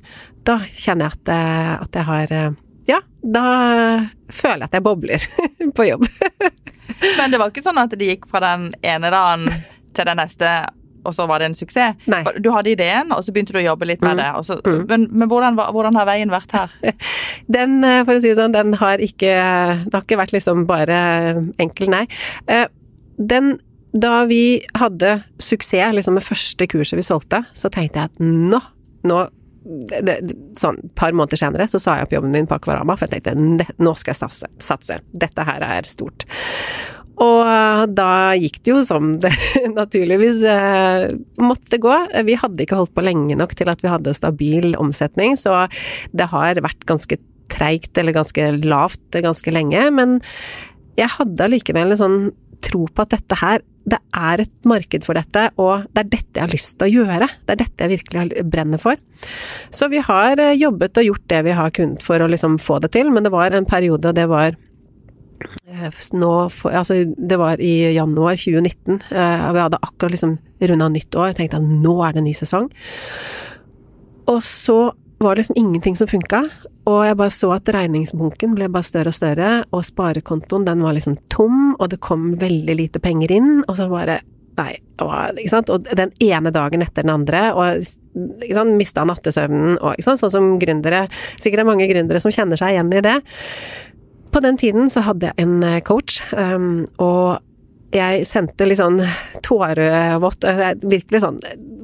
[0.46, 3.46] Da kjenner jeg at, eh, at jeg har eh, Ja, da
[4.30, 5.26] føler jeg at jeg bobler
[5.80, 6.06] på jobb.
[7.18, 9.50] Men det var ikke sånn at det gikk fra den ene dagen
[9.98, 10.52] til den neste,
[11.08, 11.96] og så var det en suksess.
[12.12, 12.22] Nei.
[12.26, 12.42] Mm.
[12.44, 14.28] Du hadde ideen, og så begynte du å jobbe litt med det.
[14.36, 16.74] Og så, Men, men hvordan, hvordan har veien vært her?
[17.58, 19.32] Den, eh, for å si det sånn, den har ikke
[19.88, 20.98] Det har ikke vært liksom bare
[21.64, 22.04] enkel, nei.
[22.52, 22.68] Eh,
[23.18, 23.54] Den
[23.96, 28.60] Da vi hadde suksess liksom med første kurset vi solgte, så tenkte jeg at nå,
[29.08, 29.22] nå
[29.68, 32.96] det, det, sånn et par måneder senere så sa jeg opp jobben min på Akvarama,
[32.96, 34.48] for jeg tenkte "Ne- nå skal jeg satse.
[34.64, 35.00] satse.
[35.12, 36.24] Dette her er stort.
[37.24, 39.32] Og eh, da gikk det jo som det
[39.80, 41.08] naturligvis eh,
[41.42, 41.96] måtte gå.
[42.28, 45.66] Vi hadde ikke holdt på lenge nok til at vi hadde stabil omsetning, så
[46.14, 47.20] det har vært ganske
[47.52, 49.88] treigt eller ganske lavt ganske lenge.
[49.96, 50.20] Men
[50.98, 52.20] jeg hadde allikevel en sånn
[52.64, 56.40] tro på at dette her, det er et marked for dette, og det er dette
[56.40, 57.30] jeg har lyst til å gjøre.
[57.46, 59.00] Det er dette jeg virkelig brenner for.
[59.74, 62.82] Så vi har eh, jobbet og gjort det vi har kunnet for å liksom få
[62.84, 64.58] det til, men det var en periode, og det var
[66.14, 70.88] nå, for, altså det var i januar 2019, eh, og vi hadde akkurat liksom runda
[70.94, 72.70] nytt år, jeg tenkte at nå er det en ny sesong.
[74.28, 74.80] Og så
[75.18, 76.44] var det liksom ingenting som funka,
[76.88, 80.96] og jeg bare så at regningsbunken ble bare større og større, og sparekontoen den var
[80.96, 84.22] liksom tom, og det kom veldig lite penger inn, og så bare
[84.58, 84.72] Nei,
[85.06, 85.70] og, ikke sant?
[85.70, 90.22] og den ene dagen etter den andre, og ikke mista nattesøvnen, og ikke sant?
[90.24, 93.20] sånn som gründere Sikkert det er mange gründere som kjenner seg igjen i det.
[94.32, 97.40] På den tiden så hadde jeg en eh, coach, um, og
[97.96, 99.00] jeg sendte litt sånn
[99.46, 100.44] tårevått
[100.84, 101.38] Virkelig sånn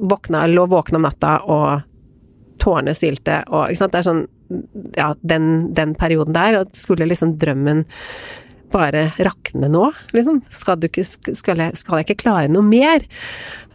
[0.04, 1.86] våkna, lå våken om natta og
[2.60, 3.94] tårene stilte og Ikke sant.
[3.94, 4.24] Det er sånn
[4.98, 7.86] Ja, den, den perioden der, og skulle liksom drømmen
[8.74, 10.40] bare rakne nå, liksom?
[10.52, 13.06] Skal, ikke, skal, jeg, skal jeg ikke klare noe mer?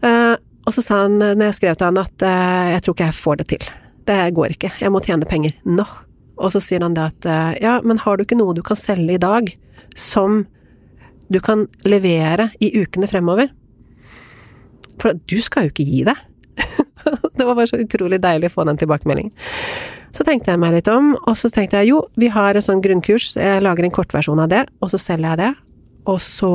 [0.03, 0.36] Uh,
[0.67, 3.17] og så sa han, når jeg skrev til han, at uh, jeg tror ikke jeg
[3.17, 3.69] får det til.
[4.10, 4.73] Det går ikke.
[4.84, 5.88] Jeg må tjene penger nå.
[6.39, 8.80] Og så sier han det at uh, ja, men har du ikke noe du kan
[8.80, 9.52] selge i dag
[9.99, 10.43] som
[11.30, 13.52] du kan levere i ukene fremover?
[14.99, 16.25] For du skal jo ikke gi deg.
[17.38, 19.36] det var bare så utrolig deilig å få den tilbakemeldingen.
[20.15, 22.82] Så tenkte jeg meg litt om, og så tenkte jeg jo, vi har et sånn
[22.84, 25.52] grunnkurs, jeg lager en kortversjon av det, og så selger jeg det,
[26.10, 26.54] og så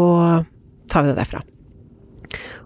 [0.90, 1.44] tar vi det derfra.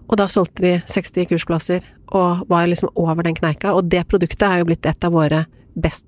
[0.09, 1.85] Og da solgte vi 60 kursplasser,
[2.17, 5.43] og var liksom over den kneika, og det produktet er jo blitt et av våre
[5.77, 6.07] best,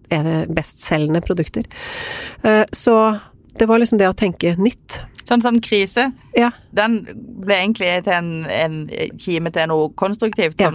[0.49, 1.67] bestselgende produkter.
[2.41, 2.97] Eh, så
[3.59, 5.03] det var liksom det å tenke nytt.
[5.29, 6.49] Sånn som krise, ja.
[6.75, 7.03] den
[7.45, 8.79] ble egentlig til en, en
[9.21, 10.71] kime til noe konstruktivt ja.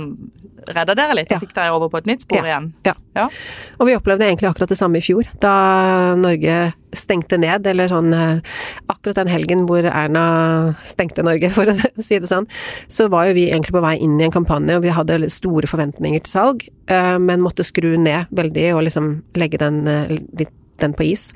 [0.75, 1.31] Redda dere litt?
[1.33, 1.39] Ja.
[1.43, 2.73] Fikk dere over på et nytt spor igjen?
[2.87, 3.29] Ja.
[3.79, 5.53] Og vi opplevde egentlig akkurat det samme i fjor, da
[6.19, 6.57] Norge
[6.97, 8.55] stengte ned, eller sånn eh,
[8.93, 10.25] Akkurat den helgen hvor Erna
[10.87, 12.49] stengte Norge, for å si det sånn,
[12.89, 15.71] så var jo vi egentlig på vei inn i en kampanje, og vi hadde store
[15.71, 20.47] forventninger til salg, eh, men måtte skru ned veldig og liksom legge den, eh,
[20.83, 21.31] den på is.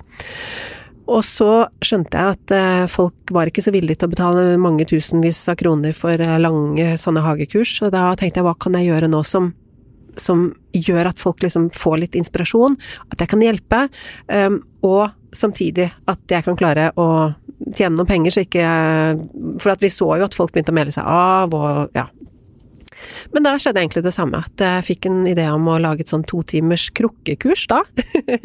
[1.10, 1.48] Og så
[1.82, 5.58] skjønte jeg at eh, folk var ikke så villige til å betale mange tusenvis av
[5.58, 9.22] kroner for eh, lange sånne hagekurs, og da tenkte jeg hva kan jeg gjøre nå
[9.26, 9.50] som,
[10.20, 12.76] som gjør at folk liksom får litt inspirasjon,
[13.10, 13.80] at jeg kan hjelpe,
[14.30, 17.08] um, og samtidig at jeg kan klare å
[17.74, 18.66] tjene noen penger, så ikke
[19.62, 22.06] For at vi så jo at folk begynte å melde seg av, og ja.
[23.34, 26.12] Men da skjedde egentlig det samme, at jeg fikk en idé om å lage et
[26.12, 27.82] sånn to timers krukkekurs da.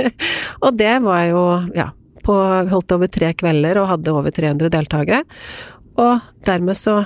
[0.65, 1.45] og det var jo,
[1.78, 1.91] ja
[2.25, 2.35] på,
[2.71, 5.23] holdt over tre kvelder og hadde over 300 deltakere.
[6.01, 7.03] Og dermed så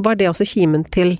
[0.00, 1.16] var det også kimen til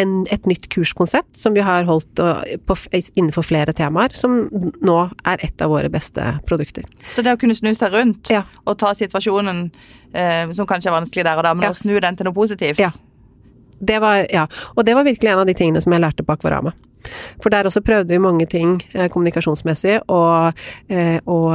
[0.00, 2.20] en, et nytt kurskonsept som vi har holdt
[2.68, 2.76] på,
[3.16, 4.46] innenfor flere temaer, som
[4.84, 4.96] nå
[5.28, 6.84] er et av våre beste produkter.
[7.14, 8.44] Så det å kunne snu seg rundt ja.
[8.66, 9.66] og ta situasjonen
[10.12, 11.72] eh, som kanskje er vanskelig der og da, men ja.
[11.72, 12.82] å snu den til noe positivt?
[12.82, 12.92] Ja.
[13.76, 14.46] Det var, ja.
[14.74, 16.72] Og det var virkelig en av de tingene som jeg lærte på Akvarama.
[17.42, 21.48] For der også prøvde vi mange ting eh, kommunikasjonsmessig, og, eh, og,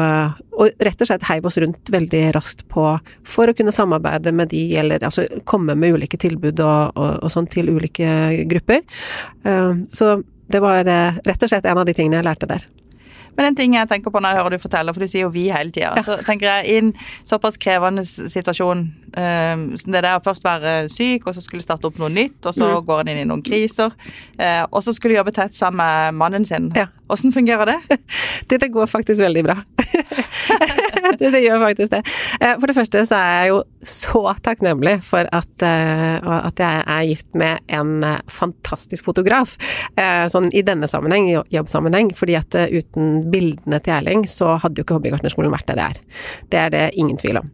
[0.55, 2.87] og, rett og slett heiv oss rundt veldig raskt på
[3.27, 7.49] for å kunne samarbeide med de, eller altså komme med ulike tilbud og, og sånn
[7.51, 8.85] til ulike grupper.
[9.45, 10.15] Eh, så
[10.51, 12.65] det var rett og slett en av de tingene jeg lærte der.
[13.37, 15.31] Men en ting jeg tenker på når jeg hører du forteller, for du sier jo
[15.33, 16.03] vi hele tida, ja.
[16.05, 16.91] så tenker jeg i en
[17.27, 18.83] såpass krevende situasjon
[19.15, 22.39] um, som det der å først være syk, og så skulle starte opp noe nytt,
[22.43, 22.77] og så mm.
[22.89, 23.95] går en inn i noen kriser,
[24.39, 26.71] uh, og så skulle jobbe tett sammen med mannen sin.
[26.77, 26.89] Ja.
[27.11, 27.79] Fungerer det?
[28.49, 28.61] det?
[28.61, 29.57] Det går faktisk veldig bra.
[31.19, 32.02] det, det, gjør faktisk det.
[32.39, 36.84] Eh, for det første så er jeg jo så takknemlig for at, eh, at jeg
[36.86, 39.58] er gift med en eh, fantastisk fotograf.
[40.32, 44.97] Sånn i denne sammenheng, jobbsammenheng, fordi at uten bildene til Erling, så hadde jo ikke
[44.97, 46.00] Hobbygartnerskolen vært det det er.
[46.52, 47.50] Det er det ingen tvil om.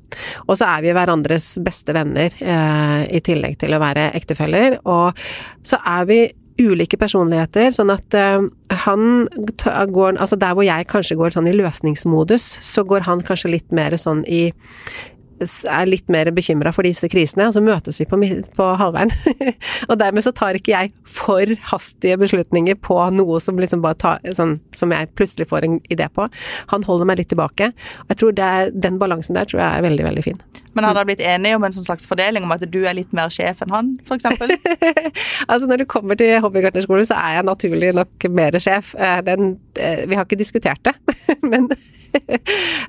[0.45, 4.79] Og så er vi hverandres beste venner, i tillegg til å være ektefeller.
[4.87, 5.17] Og
[5.65, 6.19] så er vi
[6.61, 8.47] ulike personligheter, sånn at uh,
[8.85, 9.27] han
[9.93, 13.71] går Altså der hvor jeg kanskje går sånn i løsningsmodus, så går han kanskje litt
[13.75, 14.49] mer sånn i
[15.41, 18.19] er litt mer bekymra for disse krisene, og så møtes vi på,
[18.57, 19.11] på halvveien.
[19.89, 24.23] og dermed så tar ikke jeg for hastige beslutninger på noe som liksom bare tar,
[24.37, 26.27] sånn, som jeg plutselig får en idé på.
[26.73, 27.71] Han holder meg litt tilbake.
[28.05, 30.41] Og jeg tror det er, den balansen der tror jeg er veldig, veldig fin.
[30.77, 33.13] Men har dere blitt enige om en sånn slags fordeling, om at du er litt
[33.17, 34.27] mer sjef enn han, f.eks.?
[35.51, 38.91] altså når du kommer til hobbygartnerskolen, så er jeg naturlig nok mer sjef.
[38.93, 40.93] Eh, den, vi har ikke diskutert det,
[41.51, 41.67] men,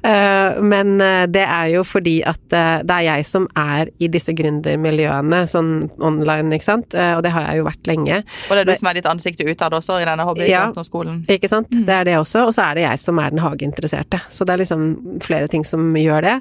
[0.03, 0.95] eh, men
[1.33, 6.51] det er jo fordi at det er jeg som er i disse gründermiljøene, sånn online,
[6.57, 8.21] ikke sant, og det har jeg jo vært lenge.
[8.49, 11.23] Og det er du som er ditt ansikt utad også i denne hobbyskolen?
[11.27, 11.73] Ja, ikke sant.
[11.75, 11.85] Mm.
[11.89, 14.21] Det er det også, og så er det jeg som er den hageinteresserte.
[14.33, 14.85] Så det er liksom
[15.25, 16.37] flere ting som gjør det.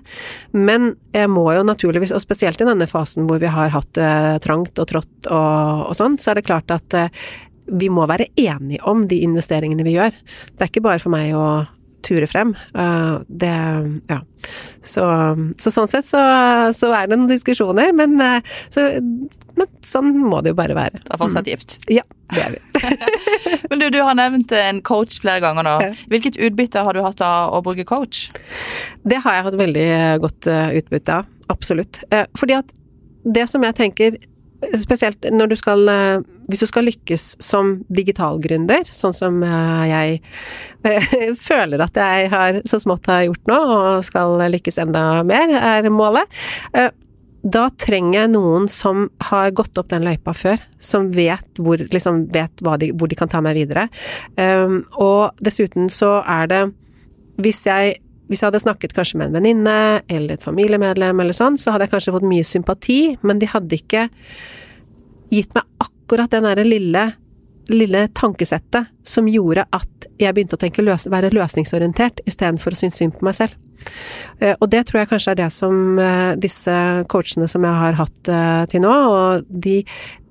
[0.55, 4.37] Men jeg må jo naturligvis, og spesielt i denne fasen hvor vi har hatt eh,
[4.43, 7.27] trangt og trått og, og sånn, så er det klart at eh,
[7.67, 10.15] vi må være enige om de investeringene vi gjør.
[10.53, 11.47] Det er ikke bare for meg å
[12.07, 12.55] ture frem.
[12.75, 13.53] Uh, det
[14.07, 14.21] Ja.
[14.81, 15.03] Så,
[15.59, 16.21] så, sånn sett så,
[16.71, 18.37] så, er det noen diskusjoner, men, uh,
[18.71, 18.85] så,
[19.57, 21.01] men, sånn må det jo bare være.
[21.03, 21.51] Du er fortsatt mm.
[21.51, 21.75] gift?
[21.91, 22.61] Ja, det er vi.
[23.69, 25.75] men du, du har nevnt en coach flere ganger nå.
[26.13, 28.29] Hvilket utbytte har du hatt av å bruke coach?
[29.03, 29.89] Det har jeg hatt veldig
[30.23, 31.27] godt utbytte av.
[31.51, 31.99] Absolutt.
[32.39, 32.71] Fordi at
[33.27, 34.17] det som jeg tenker
[34.77, 35.83] Spesielt når du skal
[36.49, 40.21] Hvis du skal lykkes som digitalgründer, sånn som jeg
[41.47, 45.89] føler at jeg har så smått har gjort nå, og skal lykkes enda mer, er
[45.93, 46.39] målet.
[47.43, 52.25] da trenger jeg noen som har gått opp den løypa før, som vet hvor, liksom
[52.33, 53.87] vet de, hvor de kan ta meg videre.
[54.97, 56.65] Og dessuten så er det
[57.37, 61.59] Hvis jeg, hvis jeg hadde snakket kanskje med en venninne eller et familiemedlem eller sånn,
[61.59, 64.07] så hadde jeg kanskje fått mye sympati, men de hadde ikke
[65.31, 67.07] gitt meg akkurat den derre lille
[67.67, 72.99] lille tankesettet som gjorde at jeg begynte å tenke løs være løsningsorientert istedenfor å synes
[72.99, 73.57] synd på meg selv.
[74.39, 76.75] Eh, og det tror jeg kanskje er det som eh, disse
[77.11, 79.81] coachene som jeg har hatt eh, til nå, og de,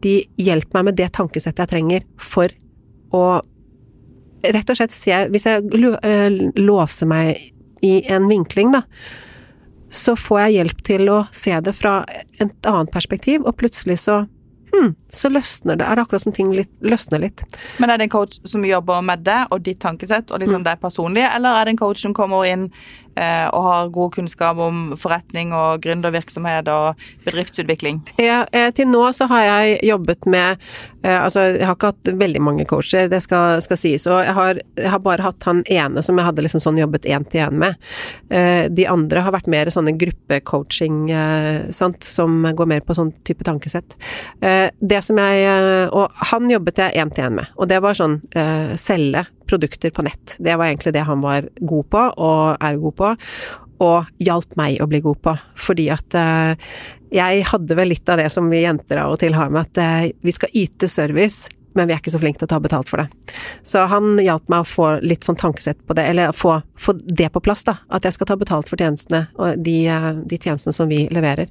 [0.04, 2.52] de hjelper meg med det tankesettet jeg trenger for
[3.14, 3.26] å
[4.46, 5.62] rett og slett se Hvis jeg
[6.60, 7.52] låser meg
[7.86, 8.82] i en vinkling, da,
[9.92, 12.00] så får jeg hjelp til å se det fra
[12.42, 14.24] et annet perspektiv, og plutselig så
[14.74, 15.86] hmm, så løsner det.
[15.86, 17.44] Er det akkurat som ting litt, løsner litt.
[17.78, 20.68] Men er det en coach som jobber med det og ditt tankesett og liksom mm.
[20.68, 22.68] det personlige, eller er det en coach som kommer inn
[23.16, 28.02] og har god kunnskap om forretning og gründervirksomhet og bedriftsutvikling?
[28.20, 30.60] Ja, eh, til nå så har jeg jobbet med
[31.02, 34.06] eh, Altså, jeg har ikke hatt veldig mange coacher, det skal, skal sies.
[34.10, 37.06] Og jeg har, jeg har, bare hatt han ene som jeg hadde liksom sånn jobbet
[37.08, 37.76] én til én med.
[38.74, 41.06] De andre har vært mer sånne gruppecoaching,
[41.74, 43.96] sant, som går mer på sånn type tankesett.
[44.40, 48.18] Det som jeg Og han jobbet jeg én til én med, og det var sånn
[48.80, 50.36] selge produkter på nett.
[50.38, 53.12] Det var egentlig det han var god på, og er god på,
[53.86, 55.36] og hjalp meg å bli god på.
[55.66, 56.70] Fordi at uh,
[57.14, 59.82] jeg hadde vel litt av det som vi jenter av og til har med, at
[59.82, 62.90] uh, vi skal yte service, men vi er ikke så flinke til å ta betalt
[62.90, 63.36] for det.
[63.66, 67.30] Så han hjalp meg å få litt sånn tankesett på det, eller få, få det
[67.34, 67.76] på plass, da.
[67.92, 71.50] At jeg skal ta betalt for tjenestene, og de, eh, de tjenestene som vi leverer.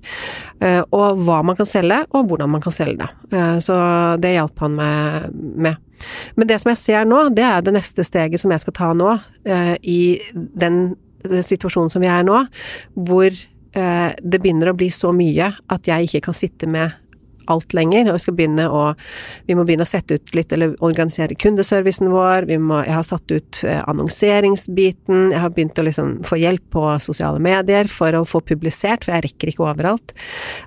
[0.96, 3.42] Og hva man kan selge, og hvordan man kan selge det.
[3.64, 3.76] Så
[4.22, 5.82] det hjalp han meg med.
[6.36, 8.92] Men det som jeg ser nå, det er det neste steget som jeg skal ta
[8.98, 10.00] nå, eh, i
[10.34, 12.44] den situasjonen som vi er nå,
[13.08, 16.94] hvor eh, det begynner å bli så mye at jeg ikke kan sitte med
[17.52, 18.84] alt lenger, og vi skal begynne å
[19.46, 23.06] Vi må begynne å sette ut litt, eller organisere kundeservicen vår, vi må Jeg har
[23.08, 28.16] satt ut eh, annonseringsbiten, jeg har begynt å liksom få hjelp på sosiale medier for
[28.16, 30.14] å få publisert, for jeg rekker ikke overalt.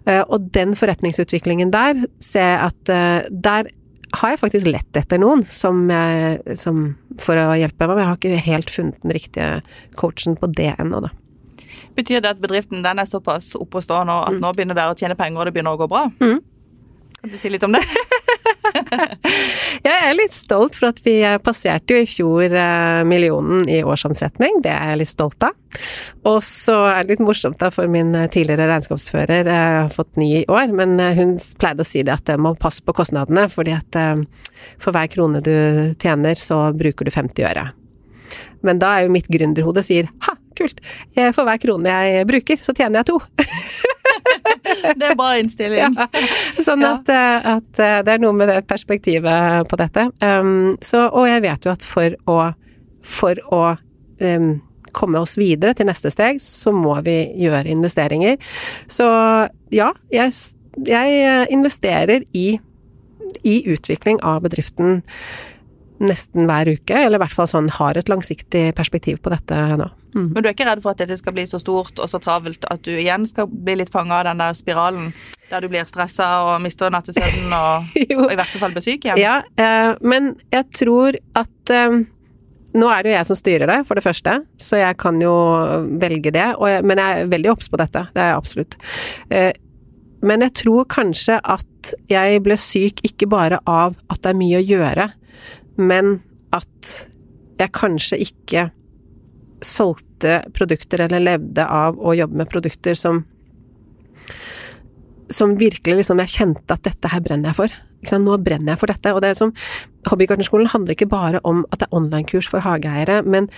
[0.06, 3.68] Og den forretningsutviklingen der ser jeg at der
[4.16, 8.10] har jeg faktisk lett etter noen som, jeg, som for å hjelpe meg, men jeg
[8.10, 9.48] har ikke helt funnet den riktige
[9.98, 11.12] coachen på det ennå, da.
[11.98, 14.42] Betyr det at bedriften den er såpass oppe og stå nå at mm.
[14.44, 16.04] nå begynner dere å tjene penger og det begynner å gå bra?
[16.22, 16.38] Mm.
[17.20, 17.82] Kan du si litt om det?
[19.86, 24.60] jeg er litt stolt for at vi passerte jo i fjor eh, millionen i årsomsetning.
[24.62, 25.56] Det er jeg litt stolt av.
[26.30, 29.90] Og så er det litt morsomt da, for min eh, tidligere regnskapsfører, jeg eh, har
[29.94, 32.94] fått ny i år, men hun pleide å si det at jeg må passe på
[32.94, 34.00] kostnadene, fordi at
[34.78, 35.52] for hver krone du
[35.98, 37.68] tjener, så bruker du 50 øre.
[38.62, 40.82] Men da er jo mitt gründerhode sier ha, kult,
[41.34, 43.22] for hver krone jeg bruker, så tjener jeg to.
[44.98, 45.98] det er bra innstilling.
[45.98, 46.06] Ja.
[46.66, 50.08] Sånn at, eh, at, eh, det er noe med det perspektivet på dette.
[50.22, 52.38] Um, så, og jeg vet jo at for å,
[53.06, 54.50] for å um,
[54.98, 58.38] komme oss videre til neste steg, så må vi gjøre investeringer.
[58.90, 59.06] Så
[59.74, 60.34] ja, jeg,
[60.88, 62.48] jeg eh, investerer i,
[63.44, 65.02] i utvikling av bedriften
[65.98, 69.88] nesten hver uke, eller i hvert fall sånn har et langsiktig perspektiv på dette nå.
[70.14, 70.28] Mm.
[70.32, 72.64] Men du er ikke redd for at dette skal bli så stort og så travelt
[72.72, 75.10] at du igjen skal bli litt fanga av den der spiralen
[75.50, 79.20] der du blir stressa og mister nattesøvnen og, og, i verste fall blir syk igjen?
[79.20, 82.00] Ja, eh, men jeg tror at eh,
[82.78, 85.32] nå er det jo jeg som styrer det, for det første, så jeg kan jo
[86.00, 86.50] velge det.
[86.52, 88.76] Jeg, men jeg er veldig obs på dette, det er jeg absolutt.
[89.32, 89.52] Eh,
[90.26, 94.60] men jeg tror kanskje at jeg ble syk ikke bare av at det er mye
[94.60, 95.08] å gjøre,
[95.78, 96.18] men
[96.54, 96.92] at
[97.58, 98.68] jeg kanskje ikke
[99.64, 103.24] solgte produkter eller levde av å jobbe med produkter som
[105.28, 107.74] som virkelig liksom jeg kjente at dette her brenner jeg for.
[108.18, 109.14] Nå brenner jeg for dette.
[109.14, 109.54] Og det er som
[110.08, 113.48] Hobbygartnerskolen handler ikke bare om at det er online-kurs for hageeiere, men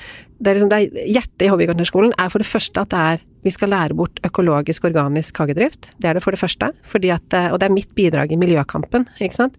[0.40, 3.26] det er liksom, det er, hjertet i Hobbygartnerskolen er for det første at det er
[3.40, 5.92] vi skal lære bort økologisk, organisk hagedrift.
[5.96, 6.70] Det er det for det første.
[6.74, 9.56] At, og det er mitt bidrag i miljøkampen, ikke sant.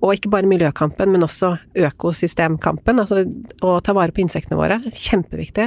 [0.00, 3.02] Og ikke bare miljøkampen, men også økosystemkampen.
[3.02, 3.24] Altså
[3.64, 4.78] å ta vare på insektene våre.
[4.86, 5.66] Kjempeviktig.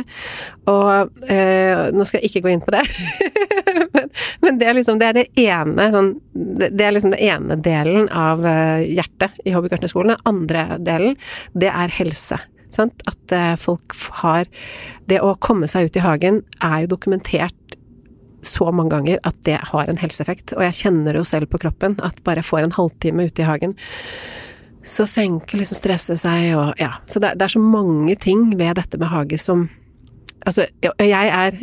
[0.72, 2.86] Og eh, nå skal jeg ikke gå inn på det.
[3.96, 4.08] men,
[4.46, 8.08] men, det er liksom det er det ene sånn, Det er liksom det ene delen
[8.08, 8.48] av
[8.86, 10.16] hjertet i Hobbygartnerskolen.
[10.16, 11.18] Den andre delen,
[11.58, 12.40] det er helse.
[12.74, 13.04] Sant?
[13.08, 14.50] At eh, folk har
[15.08, 17.56] Det å komme seg ut i hagen er jo dokumentert
[18.46, 20.54] så mange ganger at det har en helseeffekt.
[20.56, 23.44] Og jeg kjenner det jo selv på kroppen, at bare jeg får en halvtime ute
[23.44, 23.74] i hagen,
[24.88, 26.94] så senker liksom stresset seg og ja.
[27.10, 29.68] Så det, det, er så mange ting ved dette med hage som
[30.48, 31.58] Altså, jeg er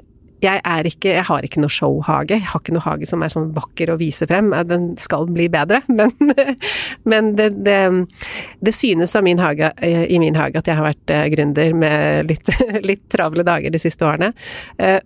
[0.44, 2.36] jeg ikke Jeg har ikke noe showhage.
[2.36, 4.52] Jeg har ikke noe hage som er sånn vakker å vise frem.
[4.68, 6.12] Den skal bli bedre, men,
[7.08, 7.78] men det, det,
[8.60, 12.50] det, synes min hage, i min hage at jeg har vært eh, gründer med litt,
[12.90, 14.32] litt travle dager de siste årene.
[14.78, 15.00] Eh,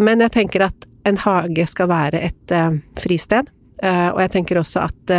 [0.00, 2.52] men jeg tenker at en hage skal være et
[2.96, 3.50] fristed,
[3.84, 5.12] og jeg tenker også at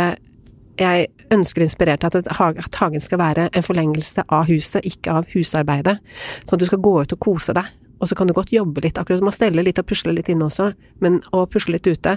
[0.76, 5.96] jeg ønsker inspirert at, at hagen skal være en forlengelse av huset, ikke av husarbeidet.
[6.42, 7.70] Sånn at du skal gå ut og kose deg
[8.00, 10.28] og så kan du godt jobbe litt, akkurat som å stelle litt og pusle litt
[10.32, 10.70] inne også,
[11.04, 12.16] men, og pusle litt ute.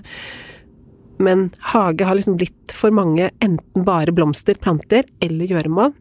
[1.24, 5.94] Men hage har liksom blitt for mange enten bare blomster, planter eller gjøremål.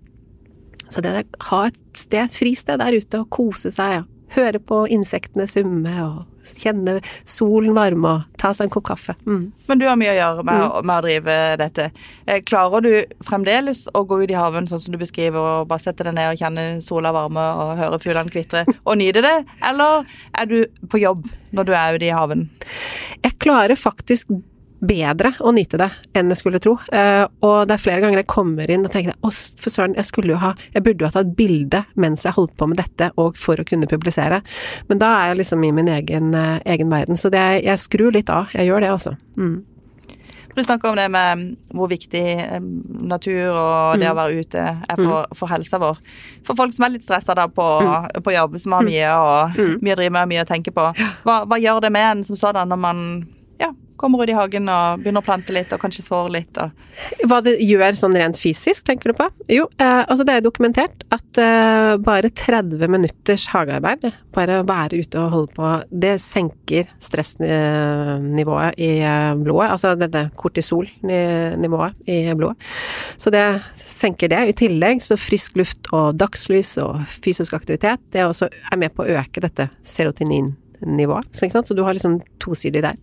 [0.89, 4.07] Så det å ha et sted, fristed der ute og kose seg,
[4.37, 6.27] høre på insektene summe og
[6.59, 6.99] kjenne
[7.29, 9.15] solen varme og ta seg en kopp kaffe.
[9.27, 9.51] Mm.
[9.69, 10.89] Men du har mye å gjøre med, mm.
[10.89, 11.89] med, å drive dette.
[12.27, 12.93] Eh, klarer du
[13.25, 16.33] fremdeles å gå ut i haven sånn som du beskriver, og bare sette deg ned
[16.33, 19.37] og kjenne sola varme og høre fuglene kvitre, og nyte det?
[19.69, 20.09] Eller
[20.39, 21.27] er du på jobb
[21.57, 22.49] når du er ute i haven?
[23.25, 24.33] Jeg klarer faktisk
[24.79, 26.77] bedre å nyte det enn jeg skulle tro.
[26.93, 30.09] Uh, og det er flere ganger jeg kommer inn og tenker å for søren, jeg
[30.09, 33.11] skulle jo ha Jeg burde jo ha tatt bilde mens jeg holdt på med dette,
[33.21, 34.43] og for å kunne publisere.
[34.91, 37.19] Men da er jeg liksom i min egen, uh, egen verden.
[37.19, 38.53] Så det, jeg skrur litt av.
[38.55, 39.17] Jeg gjør det, altså.
[39.39, 39.59] Mm.
[40.59, 42.23] Du snakker om det med hvor viktig
[43.07, 44.19] natur og det å mm.
[44.19, 45.37] være ute er for, mm.
[45.39, 46.01] for helsa vår.
[46.47, 48.19] For folk som er litt stressa da på, mm.
[48.27, 50.89] på, jobb, som har mye, og, mye å drive med, og mye å tenke på.
[51.23, 53.05] Hva, hva gjør det med en som sådan når man
[53.99, 56.61] kommer ut i hagen og begynner å plante litt og kanskje sår litt.
[56.63, 56.71] Og...
[57.29, 59.29] Hva det gjør sånn rent fysisk, tenker du på?
[59.53, 65.03] Jo, eh, altså det er dokumentert at eh, bare 30 minutters hagearbeid, bare å være
[65.03, 69.73] ute og holde på, det senker stressnivået i eh, blodet.
[69.75, 72.71] Altså dette kortisolnivået i blodet.
[73.19, 73.45] Så det
[73.79, 74.45] senker det.
[74.49, 79.05] I tillegg så frisk luft og dagslys og fysisk aktivitet, det også er med på
[79.05, 80.53] å øke dette serotonin
[80.87, 81.21] nivå.
[81.33, 82.97] Så, så, du har liksom tosidig der.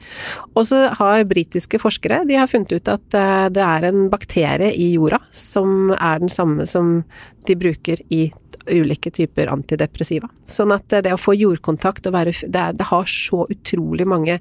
[0.53, 4.71] Og så har britiske forskere de har funnet ut at eh, det er en bakterie
[4.73, 6.99] i jorda som er den samme som
[7.45, 8.27] de bruker i
[8.71, 10.29] ulike typer antidepressiva.
[10.47, 14.39] Sånn at det å få jordkontakt og være det, er, det, har så utrolig mange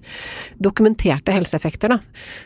[0.57, 1.99] dokumenterte helseeffekter, da.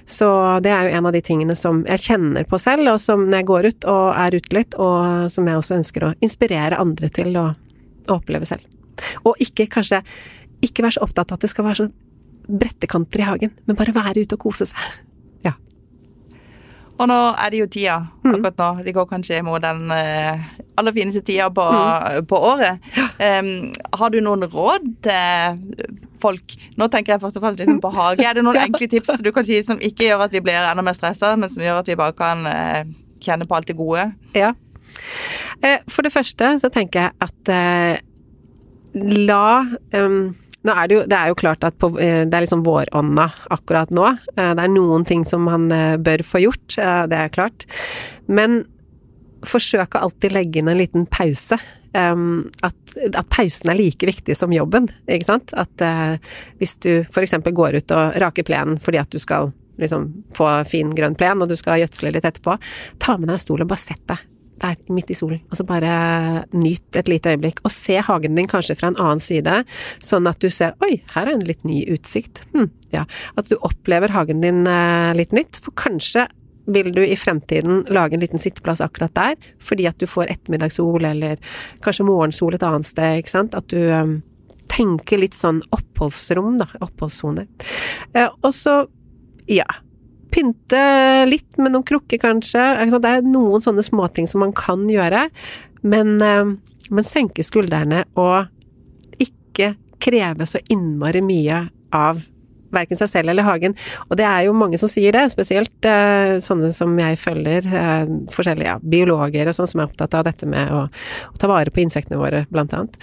[0.07, 0.29] Så
[0.65, 3.43] det er jo en av de tingene som jeg kjenner på selv, og som når
[3.43, 7.13] jeg går ut og er ute litt, og som jeg også ønsker å inspirere andre
[7.15, 7.49] til å,
[8.09, 8.67] å oppleve selv.
[9.29, 10.03] Og ikke kanskje
[10.65, 11.89] ikke vær så opptatt av at det skal være så
[12.49, 14.81] brettekanter i hagen, men bare være ute og kose seg.
[15.47, 15.53] Ja.
[16.99, 18.33] Og nå er det jo tida mm.
[18.33, 18.69] akkurat nå.
[18.83, 20.49] Det går kanskje mot den uh,
[20.81, 22.27] aller fineste tida på, mm.
[22.27, 22.89] på året.
[23.23, 23.69] Um,
[24.01, 26.57] har du noen råd til folk?
[26.75, 28.27] Nå tenker jeg først og fremst liksom på hage.
[28.27, 28.67] Er det noen ja.
[28.67, 31.53] enkle tips du kan si som ikke gjør at vi blir enda mer stressa, men
[31.53, 32.83] som gjør at vi bare kan uh,
[33.23, 34.09] kjenne på alt det gode?
[34.35, 34.51] Ja.
[35.63, 37.55] Uh, for det første så tenker jeg at
[38.99, 39.47] la
[39.95, 40.35] um,
[40.67, 43.29] nå er det, jo, det er jo klart at på, eh, det er liksom vårånda
[43.55, 44.09] akkurat nå.
[44.35, 47.67] Eh, det er noen ting som man eh, bør få gjort, det er klart.
[48.27, 48.65] Men
[49.47, 51.61] forsøk å alltid legge inn en liten pause.
[51.99, 52.77] At,
[53.09, 55.55] at, pausen er like viktig som jobben, ikke sant.
[55.57, 55.83] At
[56.61, 57.33] hvis du f.eks.
[57.43, 59.51] går ut og raker plenen fordi at du skal
[59.81, 60.05] liksom
[60.37, 62.59] få fin grønn plen, og du skal gjødsle litt etterpå,
[63.03, 64.27] ta med deg en stol og bare sett deg
[64.63, 65.41] der, midt i solen.
[65.53, 65.93] Altså bare
[66.55, 69.63] nyt et lite øyeblikk, og se hagen din kanskje fra en annen side,
[70.05, 72.45] sånn at du ser oi, her er en litt ny utsikt.
[72.55, 73.05] Hm, ja.
[73.39, 76.29] At du opplever hagen din eh, litt nytt, for kanskje
[76.69, 81.07] vil du i fremtiden lage en liten sitteplass akkurat der, fordi at du får ettermiddagssol,
[81.09, 81.41] eller
[81.85, 83.57] kanskje morgensol et annet sted, ikke sant.
[83.57, 84.19] At du um,
[84.69, 86.69] tenker litt sånn oppholdsrom, da.
[86.85, 87.49] Oppholdssone.
[88.13, 88.83] Eh, og så,
[89.49, 89.69] ja
[90.33, 90.83] pynte
[91.29, 92.65] litt med noen krukker, kanskje.
[92.95, 95.29] Det er noen sånne småting som man kan gjøre,
[95.83, 96.55] men, eh,
[96.91, 98.49] men senke skuldrene og
[99.23, 102.23] ikke kreve så innmari mye av
[102.75, 103.75] verken seg selv eller hagen.
[104.09, 108.11] Og det er jo mange som sier det, spesielt uh, sånne som jeg følger, uh,
[108.35, 111.73] forskjellige ja, biologer og sånn som er opptatt av dette med å, å, ta vare
[111.73, 112.99] på insektene våre, blant annet.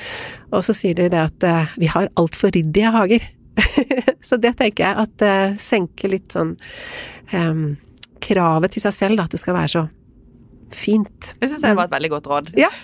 [0.53, 1.47] Og så sier de det at
[1.81, 3.25] vi har altfor ryddige hager.
[4.27, 6.55] så det tenker jeg at uh, senker litt sånn
[7.33, 7.75] um,
[8.23, 9.85] kravet til seg selv, da, at det skal være så
[10.75, 11.33] fint.
[11.39, 12.45] Det syns jeg var et veldig godt råd.
[12.59, 12.71] Ja.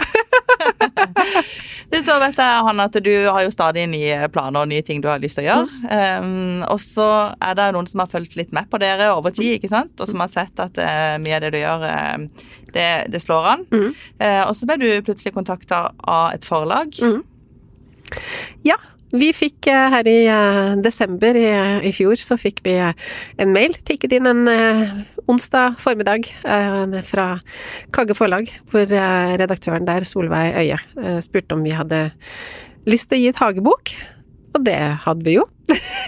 [1.91, 5.01] du så vet jeg, Hanna, at du har jo stadig nye planer og nye ting
[5.03, 5.67] du har lyst til å gjøre.
[5.81, 5.89] Mm.
[6.21, 9.57] Um, og så er det noen som har fulgt litt med på dere over tid,
[9.57, 9.93] ikke sant?
[9.99, 13.43] og som har sett at uh, mye av det du gjør, uh, det, det, slår
[13.55, 13.67] an.
[13.73, 13.91] Mm.
[14.21, 16.95] Uh, og så ble du plutselig kontakta av et forlag.
[17.01, 17.21] Mm.
[18.67, 18.77] Ja,
[19.11, 21.47] vi fikk eh, her i eh, desember i,
[21.87, 22.93] i, fjor, så fikk vi eh,
[23.41, 24.43] en mail tikket inn en
[25.31, 26.27] onsdag formiddag
[27.07, 27.25] fra
[27.93, 30.79] Kagge Forlag, hvor redaktøren der, Solveig Øie,
[31.23, 32.01] spurte om vi hadde
[32.89, 33.93] lyst til å gi ut hagebok.
[34.55, 35.45] og det hadde vi jo.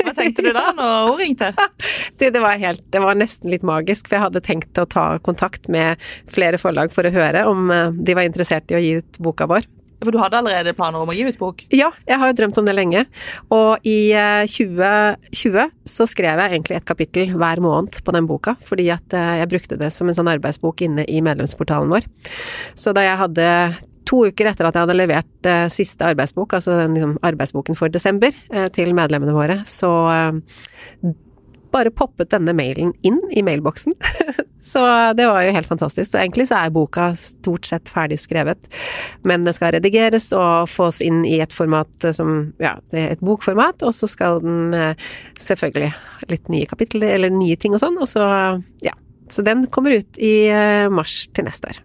[0.03, 1.51] Hva tenkte du da når hun ringte?
[2.19, 5.05] Det, det, var helt, det var nesten litt magisk, for jeg hadde tenkt å ta
[5.25, 5.99] kontakt med
[6.31, 9.47] flere forlag for å høre om eh, de var interessert i å gi ut boka
[9.49, 9.65] vår.
[10.03, 11.63] For du hadde allerede planer om å gi ut bok?
[11.73, 13.05] Ja, jeg har jo drømt om det lenge.
[13.53, 14.13] Og i
[14.49, 19.15] 2020 eh, så skrev jeg egentlig et kapittel hver måned på den boka, fordi at
[19.17, 22.07] eh, jeg brukte det som en sånn arbeidsbok inne i medlemsportalen vår.
[22.79, 23.49] Så da jeg hadde
[24.07, 27.93] to uker etter at jeg hadde levert eh, siste arbeidsbok, altså den liksom, arbeidsboken for
[27.93, 31.13] desember, eh, til medlemmene våre, så eh,
[31.73, 33.95] bare poppet denne mailen inn i mailboksen.
[34.73, 34.83] så
[35.17, 36.11] det var jo helt fantastisk.
[36.11, 38.69] Så egentlig så er boka stort sett ferdig skrevet,
[39.27, 43.95] men den skal redigeres og fås inn i et format som ja, et bokformat, og
[43.95, 45.07] så skal den eh,
[45.39, 45.93] selvfølgelig
[46.31, 48.27] litt nye kapitler eller nye ting og sånn, og så
[48.85, 48.95] ja.
[49.33, 51.79] Så den kommer ut i eh, mars til neste år.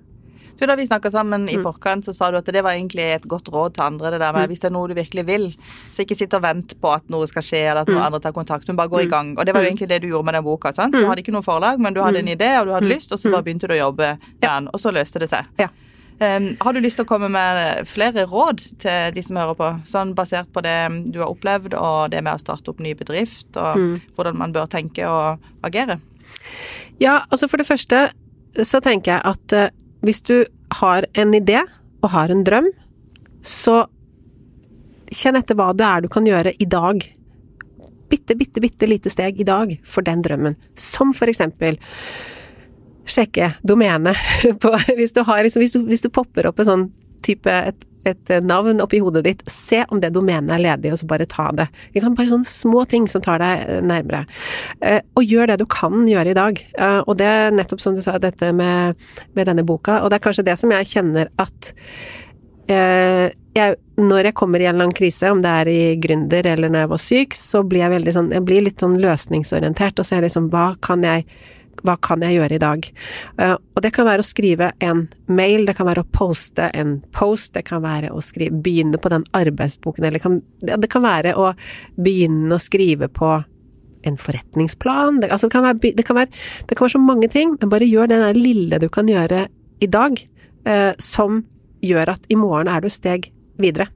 [0.59, 1.63] Du, Da vi snakka sammen i mm.
[1.63, 4.11] forkant, så sa du at det var egentlig et godt råd til andre.
[4.11, 4.53] det der med mm.
[4.53, 5.49] Hvis det er noe du virkelig vil,
[5.93, 8.07] så ikke sitt og vent på at noe skal skje, eller at noen mm.
[8.11, 9.37] andre tar kontakt, men bare gå i gang.
[9.39, 10.73] Og det var jo egentlig det du gjorde med den boka.
[10.75, 10.97] sant?
[10.97, 13.23] Du hadde ikke noe forlag, men du hadde en idé, og du hadde lyst, og
[13.23, 15.47] så bare begynte du å jobbe med den, og så løste det seg.
[15.61, 15.71] Ja.
[16.19, 19.69] Um, har du lyst til å komme med flere råd til de som hører på,
[19.87, 20.79] sånn basert på det
[21.15, 23.93] du har opplevd, og det med å starte opp ny bedrift, og mm.
[24.17, 26.01] hvordan man bør tenke og agere?
[26.99, 28.09] Ja, altså for det første
[28.67, 29.71] så tenker jeg at eh,
[30.05, 30.35] hvis du
[30.81, 31.61] har en idé
[32.03, 32.69] og har en drøm,
[33.43, 33.85] så
[35.09, 37.03] kjenn etter hva det er du kan gjøre i dag.
[38.09, 40.57] Bitte, bitte, bitte lite steg i dag for den drømmen.
[40.79, 41.81] Som for eksempel
[43.09, 44.19] sjekke domenet
[44.63, 46.89] på hvis du, har, liksom, hvis, du, hvis du popper opp en sånn
[47.25, 51.09] type et, et navn oppi hodet ditt, se om det domenet er ledig, og så
[51.11, 51.69] bare ta det.
[52.05, 54.25] Bare sånne små ting som tar deg eh, nærmere.
[54.81, 56.63] Eh, og gjør det du kan gjøre i dag.
[56.79, 58.99] Eh, og det er nettopp som du sa, dette med,
[59.37, 61.75] med denne boka, og det er kanskje det som jeg kjenner at
[62.69, 66.69] jeg, når jeg kommer i en eller annen krise, om det er i gründer eller
[66.69, 70.05] når jeg var syk, så blir jeg veldig sånn Jeg blir litt sånn løsningsorientert, og
[70.05, 71.25] så er jeg liksom Hva kan jeg
[71.87, 72.89] hva kan jeg gjøre i dag?
[73.41, 76.99] Uh, og det kan være å skrive en mail, det kan være å poste en
[77.15, 81.37] post, det kan være å skrive, begynne på den arbeidsboken, eller kan, det kan være
[81.39, 81.53] å
[82.01, 83.37] begynne å skrive på
[84.07, 85.21] en forretningsplan.
[85.23, 86.33] Det, altså det, kan være, det, kan være,
[86.69, 89.47] det, kan være, så mange ting, men bare gjør det der lille du kan gjøre
[89.83, 90.21] i dag,
[90.69, 91.43] uh, som
[91.85, 93.89] gjør at i morgen er du steg videre.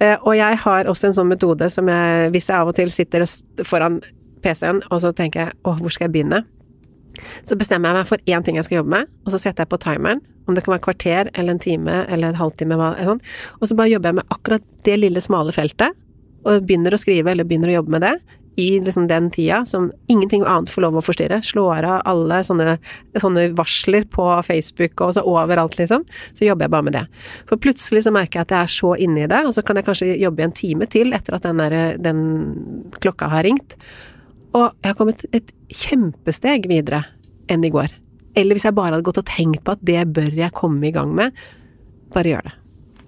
[0.00, 2.92] Uh, og jeg har også en sånn metode som jeg, hvis jeg av og til
[2.94, 3.26] sitter
[3.66, 4.00] foran
[4.44, 6.44] PC-en og så tenker jeg åh, hvor skal jeg begynne?
[7.46, 9.72] Så bestemmer jeg meg for én ting jeg skal jobbe med, og så setter jeg
[9.72, 13.22] på timeren, om det kan være et kvarter eller en time eller en halvtime, sånn,
[13.60, 16.00] og så bare jobber jeg med akkurat det lille, smale feltet,
[16.44, 18.16] og begynner å skrive eller begynner å jobbe med det
[18.56, 21.40] i liksom den tida som ingenting annet får lov å forstyrre.
[21.42, 22.76] Slår av alle sånne,
[23.18, 26.04] sånne, varsler på Facebook og så overalt, liksom.
[26.36, 27.04] Så jobber jeg bare med det.
[27.50, 29.80] For plutselig så merker jeg at jeg er så inne i det, og så kan
[29.80, 32.20] jeg kanskje jobbe en time til etter at den, der, den
[33.02, 33.78] klokka har ringt.
[34.54, 37.02] Og jeg har kommet et kjempesteg videre
[37.50, 37.92] enn i går.
[38.38, 40.94] Eller hvis jeg bare hadde gått og tenkt på at det bør jeg komme i
[40.94, 41.34] gang med,
[42.14, 42.58] bare gjør det.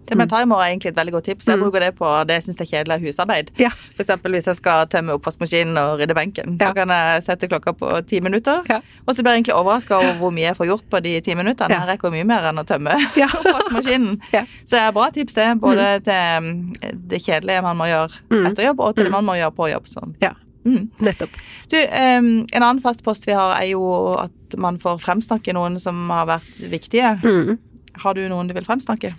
[0.07, 1.49] Det med timer er egentlig et veldig godt tips.
[1.49, 1.63] Jeg mm.
[1.65, 3.49] bruker det på det jeg syns er kjedelig husarbeid.
[3.59, 3.73] Ja.
[3.75, 4.13] F.eks.
[4.23, 6.55] hvis jeg skal tømme oppvaskmaskinen og rydde benken.
[6.61, 6.69] Ja.
[6.69, 8.63] Så kan jeg sette klokka på ti minutter.
[8.71, 8.79] Ja.
[9.07, 11.35] Og så blir jeg egentlig overraska over hvor mye jeg får gjort på de ti
[11.35, 11.75] minuttene.
[11.75, 12.95] Jeg rekker mye mer enn å tømme
[13.41, 14.21] oppvaskmaskinen.
[14.31, 15.51] Så det er bra tips, det.
[15.67, 16.07] Både mm.
[16.07, 18.51] til mm, det kjedelige man må gjøre mm.
[18.53, 19.91] etter jobb, og til det man må gjøre på jobb.
[19.91, 20.15] Sånn.
[20.23, 20.37] Ja.
[20.67, 20.89] Mm.
[20.99, 21.37] Nettopp.
[21.71, 23.85] Du, um, en annen fast post vi har, er jo
[24.19, 27.17] at man får fremsnakke noen som har vært viktige.
[27.23, 27.57] Mm.
[28.03, 29.15] Har du noen du vil fremsnakke?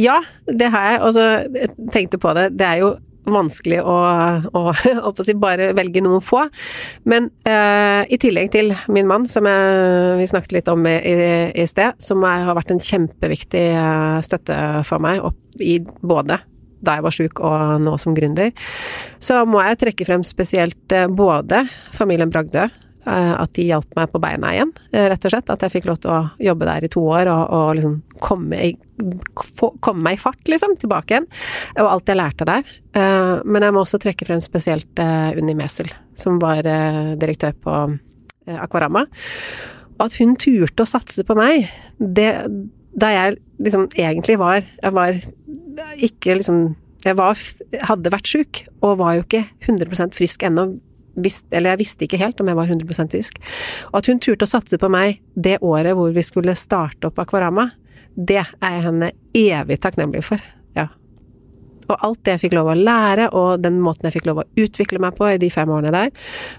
[0.00, 0.98] Ja, det har jeg.
[1.06, 1.28] Og så
[1.94, 2.50] tenkte på det.
[2.58, 2.90] Det er jo
[3.30, 3.96] vanskelig å,
[4.56, 4.62] å,
[5.08, 6.44] å si bare velge noen få.
[7.08, 10.96] Men uh, i tillegg til min mann, som jeg, vi snakket litt om i,
[11.54, 14.56] i sted, som er, har vært en kjempeviktig uh, støtte
[14.88, 16.40] for meg opp i både
[16.84, 18.52] da jeg var sjuk og nå som gründer,
[19.22, 21.62] så må jeg trekke frem spesielt eh, både
[21.96, 25.52] familien Bragdø, eh, at de hjalp meg på beina igjen, eh, rett og slett.
[25.52, 26.20] At jeg fikk lov til å
[26.50, 28.62] jobbe der i to år og, og liksom komme,
[29.84, 31.28] komme, meg i fart, liksom, tilbake igjen.
[31.80, 32.72] Og alt jeg lærte der.
[33.46, 36.66] Men jeg må også trekke frem spesielt Unni Mesel, som var
[37.16, 37.76] direktør på
[38.60, 39.06] Akvarama.
[39.96, 41.68] Og at hun turte å satse på meg,
[42.00, 42.32] det
[42.98, 45.18] da jeg liksom egentlig var Jeg var
[45.96, 47.38] ikke liksom Jeg var,
[47.88, 50.66] hadde vært sjuk, og var jo ikke 100% frisk ennå.
[51.16, 53.38] Eller jeg visste ikke helt om jeg var 100% frisk.
[53.88, 57.22] Og at hun turte å satse på meg det året hvor vi skulle starte opp
[57.24, 57.70] Akvarama,
[58.12, 60.44] det er jeg henne evig takknemlig for.
[61.90, 64.46] Og alt det jeg fikk lov å lære, og den måten jeg fikk lov å
[64.60, 66.14] utvikle meg på i de fem årene der,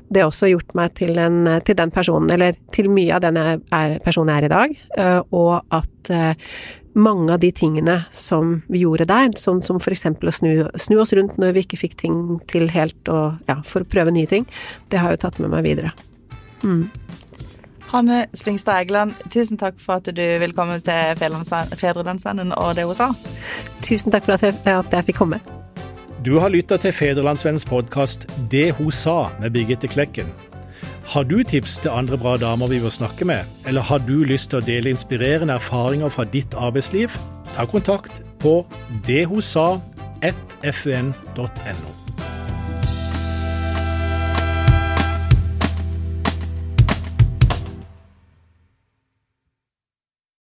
[0.10, 3.40] det har også gjort meg til, en, til den personen, eller til mye av den
[3.40, 6.54] jeg er, personen jeg er i dag, eh, og at eh,
[6.94, 11.14] mange av de tingene som vi gjorde der, som, som eksempel å snu, snu, oss
[11.16, 12.16] rundt når vi ikke fikk ting
[12.52, 14.48] til helt, og ja, for å prøve nye ting,
[14.92, 15.94] det har jeg jo tatt med meg videre.
[16.62, 16.90] Mm.
[17.92, 22.96] Hanne Slyngstad Egeland, tusen takk for at du vil komme til Fedrelandsvennen og det hun
[22.96, 23.12] sa.
[23.84, 25.40] Tusen takk for at jeg, at jeg fikk komme.
[26.24, 30.32] Du har lytta til Fedrelandsvennens podkast Det hun sa med Birgitte Klekken.
[31.12, 34.50] Har du tips til andre bra damer vi bør snakke med, eller har du lyst
[34.52, 37.10] til å dele inspirerende erfaringer fra ditt arbeidsliv?
[37.56, 38.66] Ta kontakt på
[39.10, 42.01] dethosa1fun.no.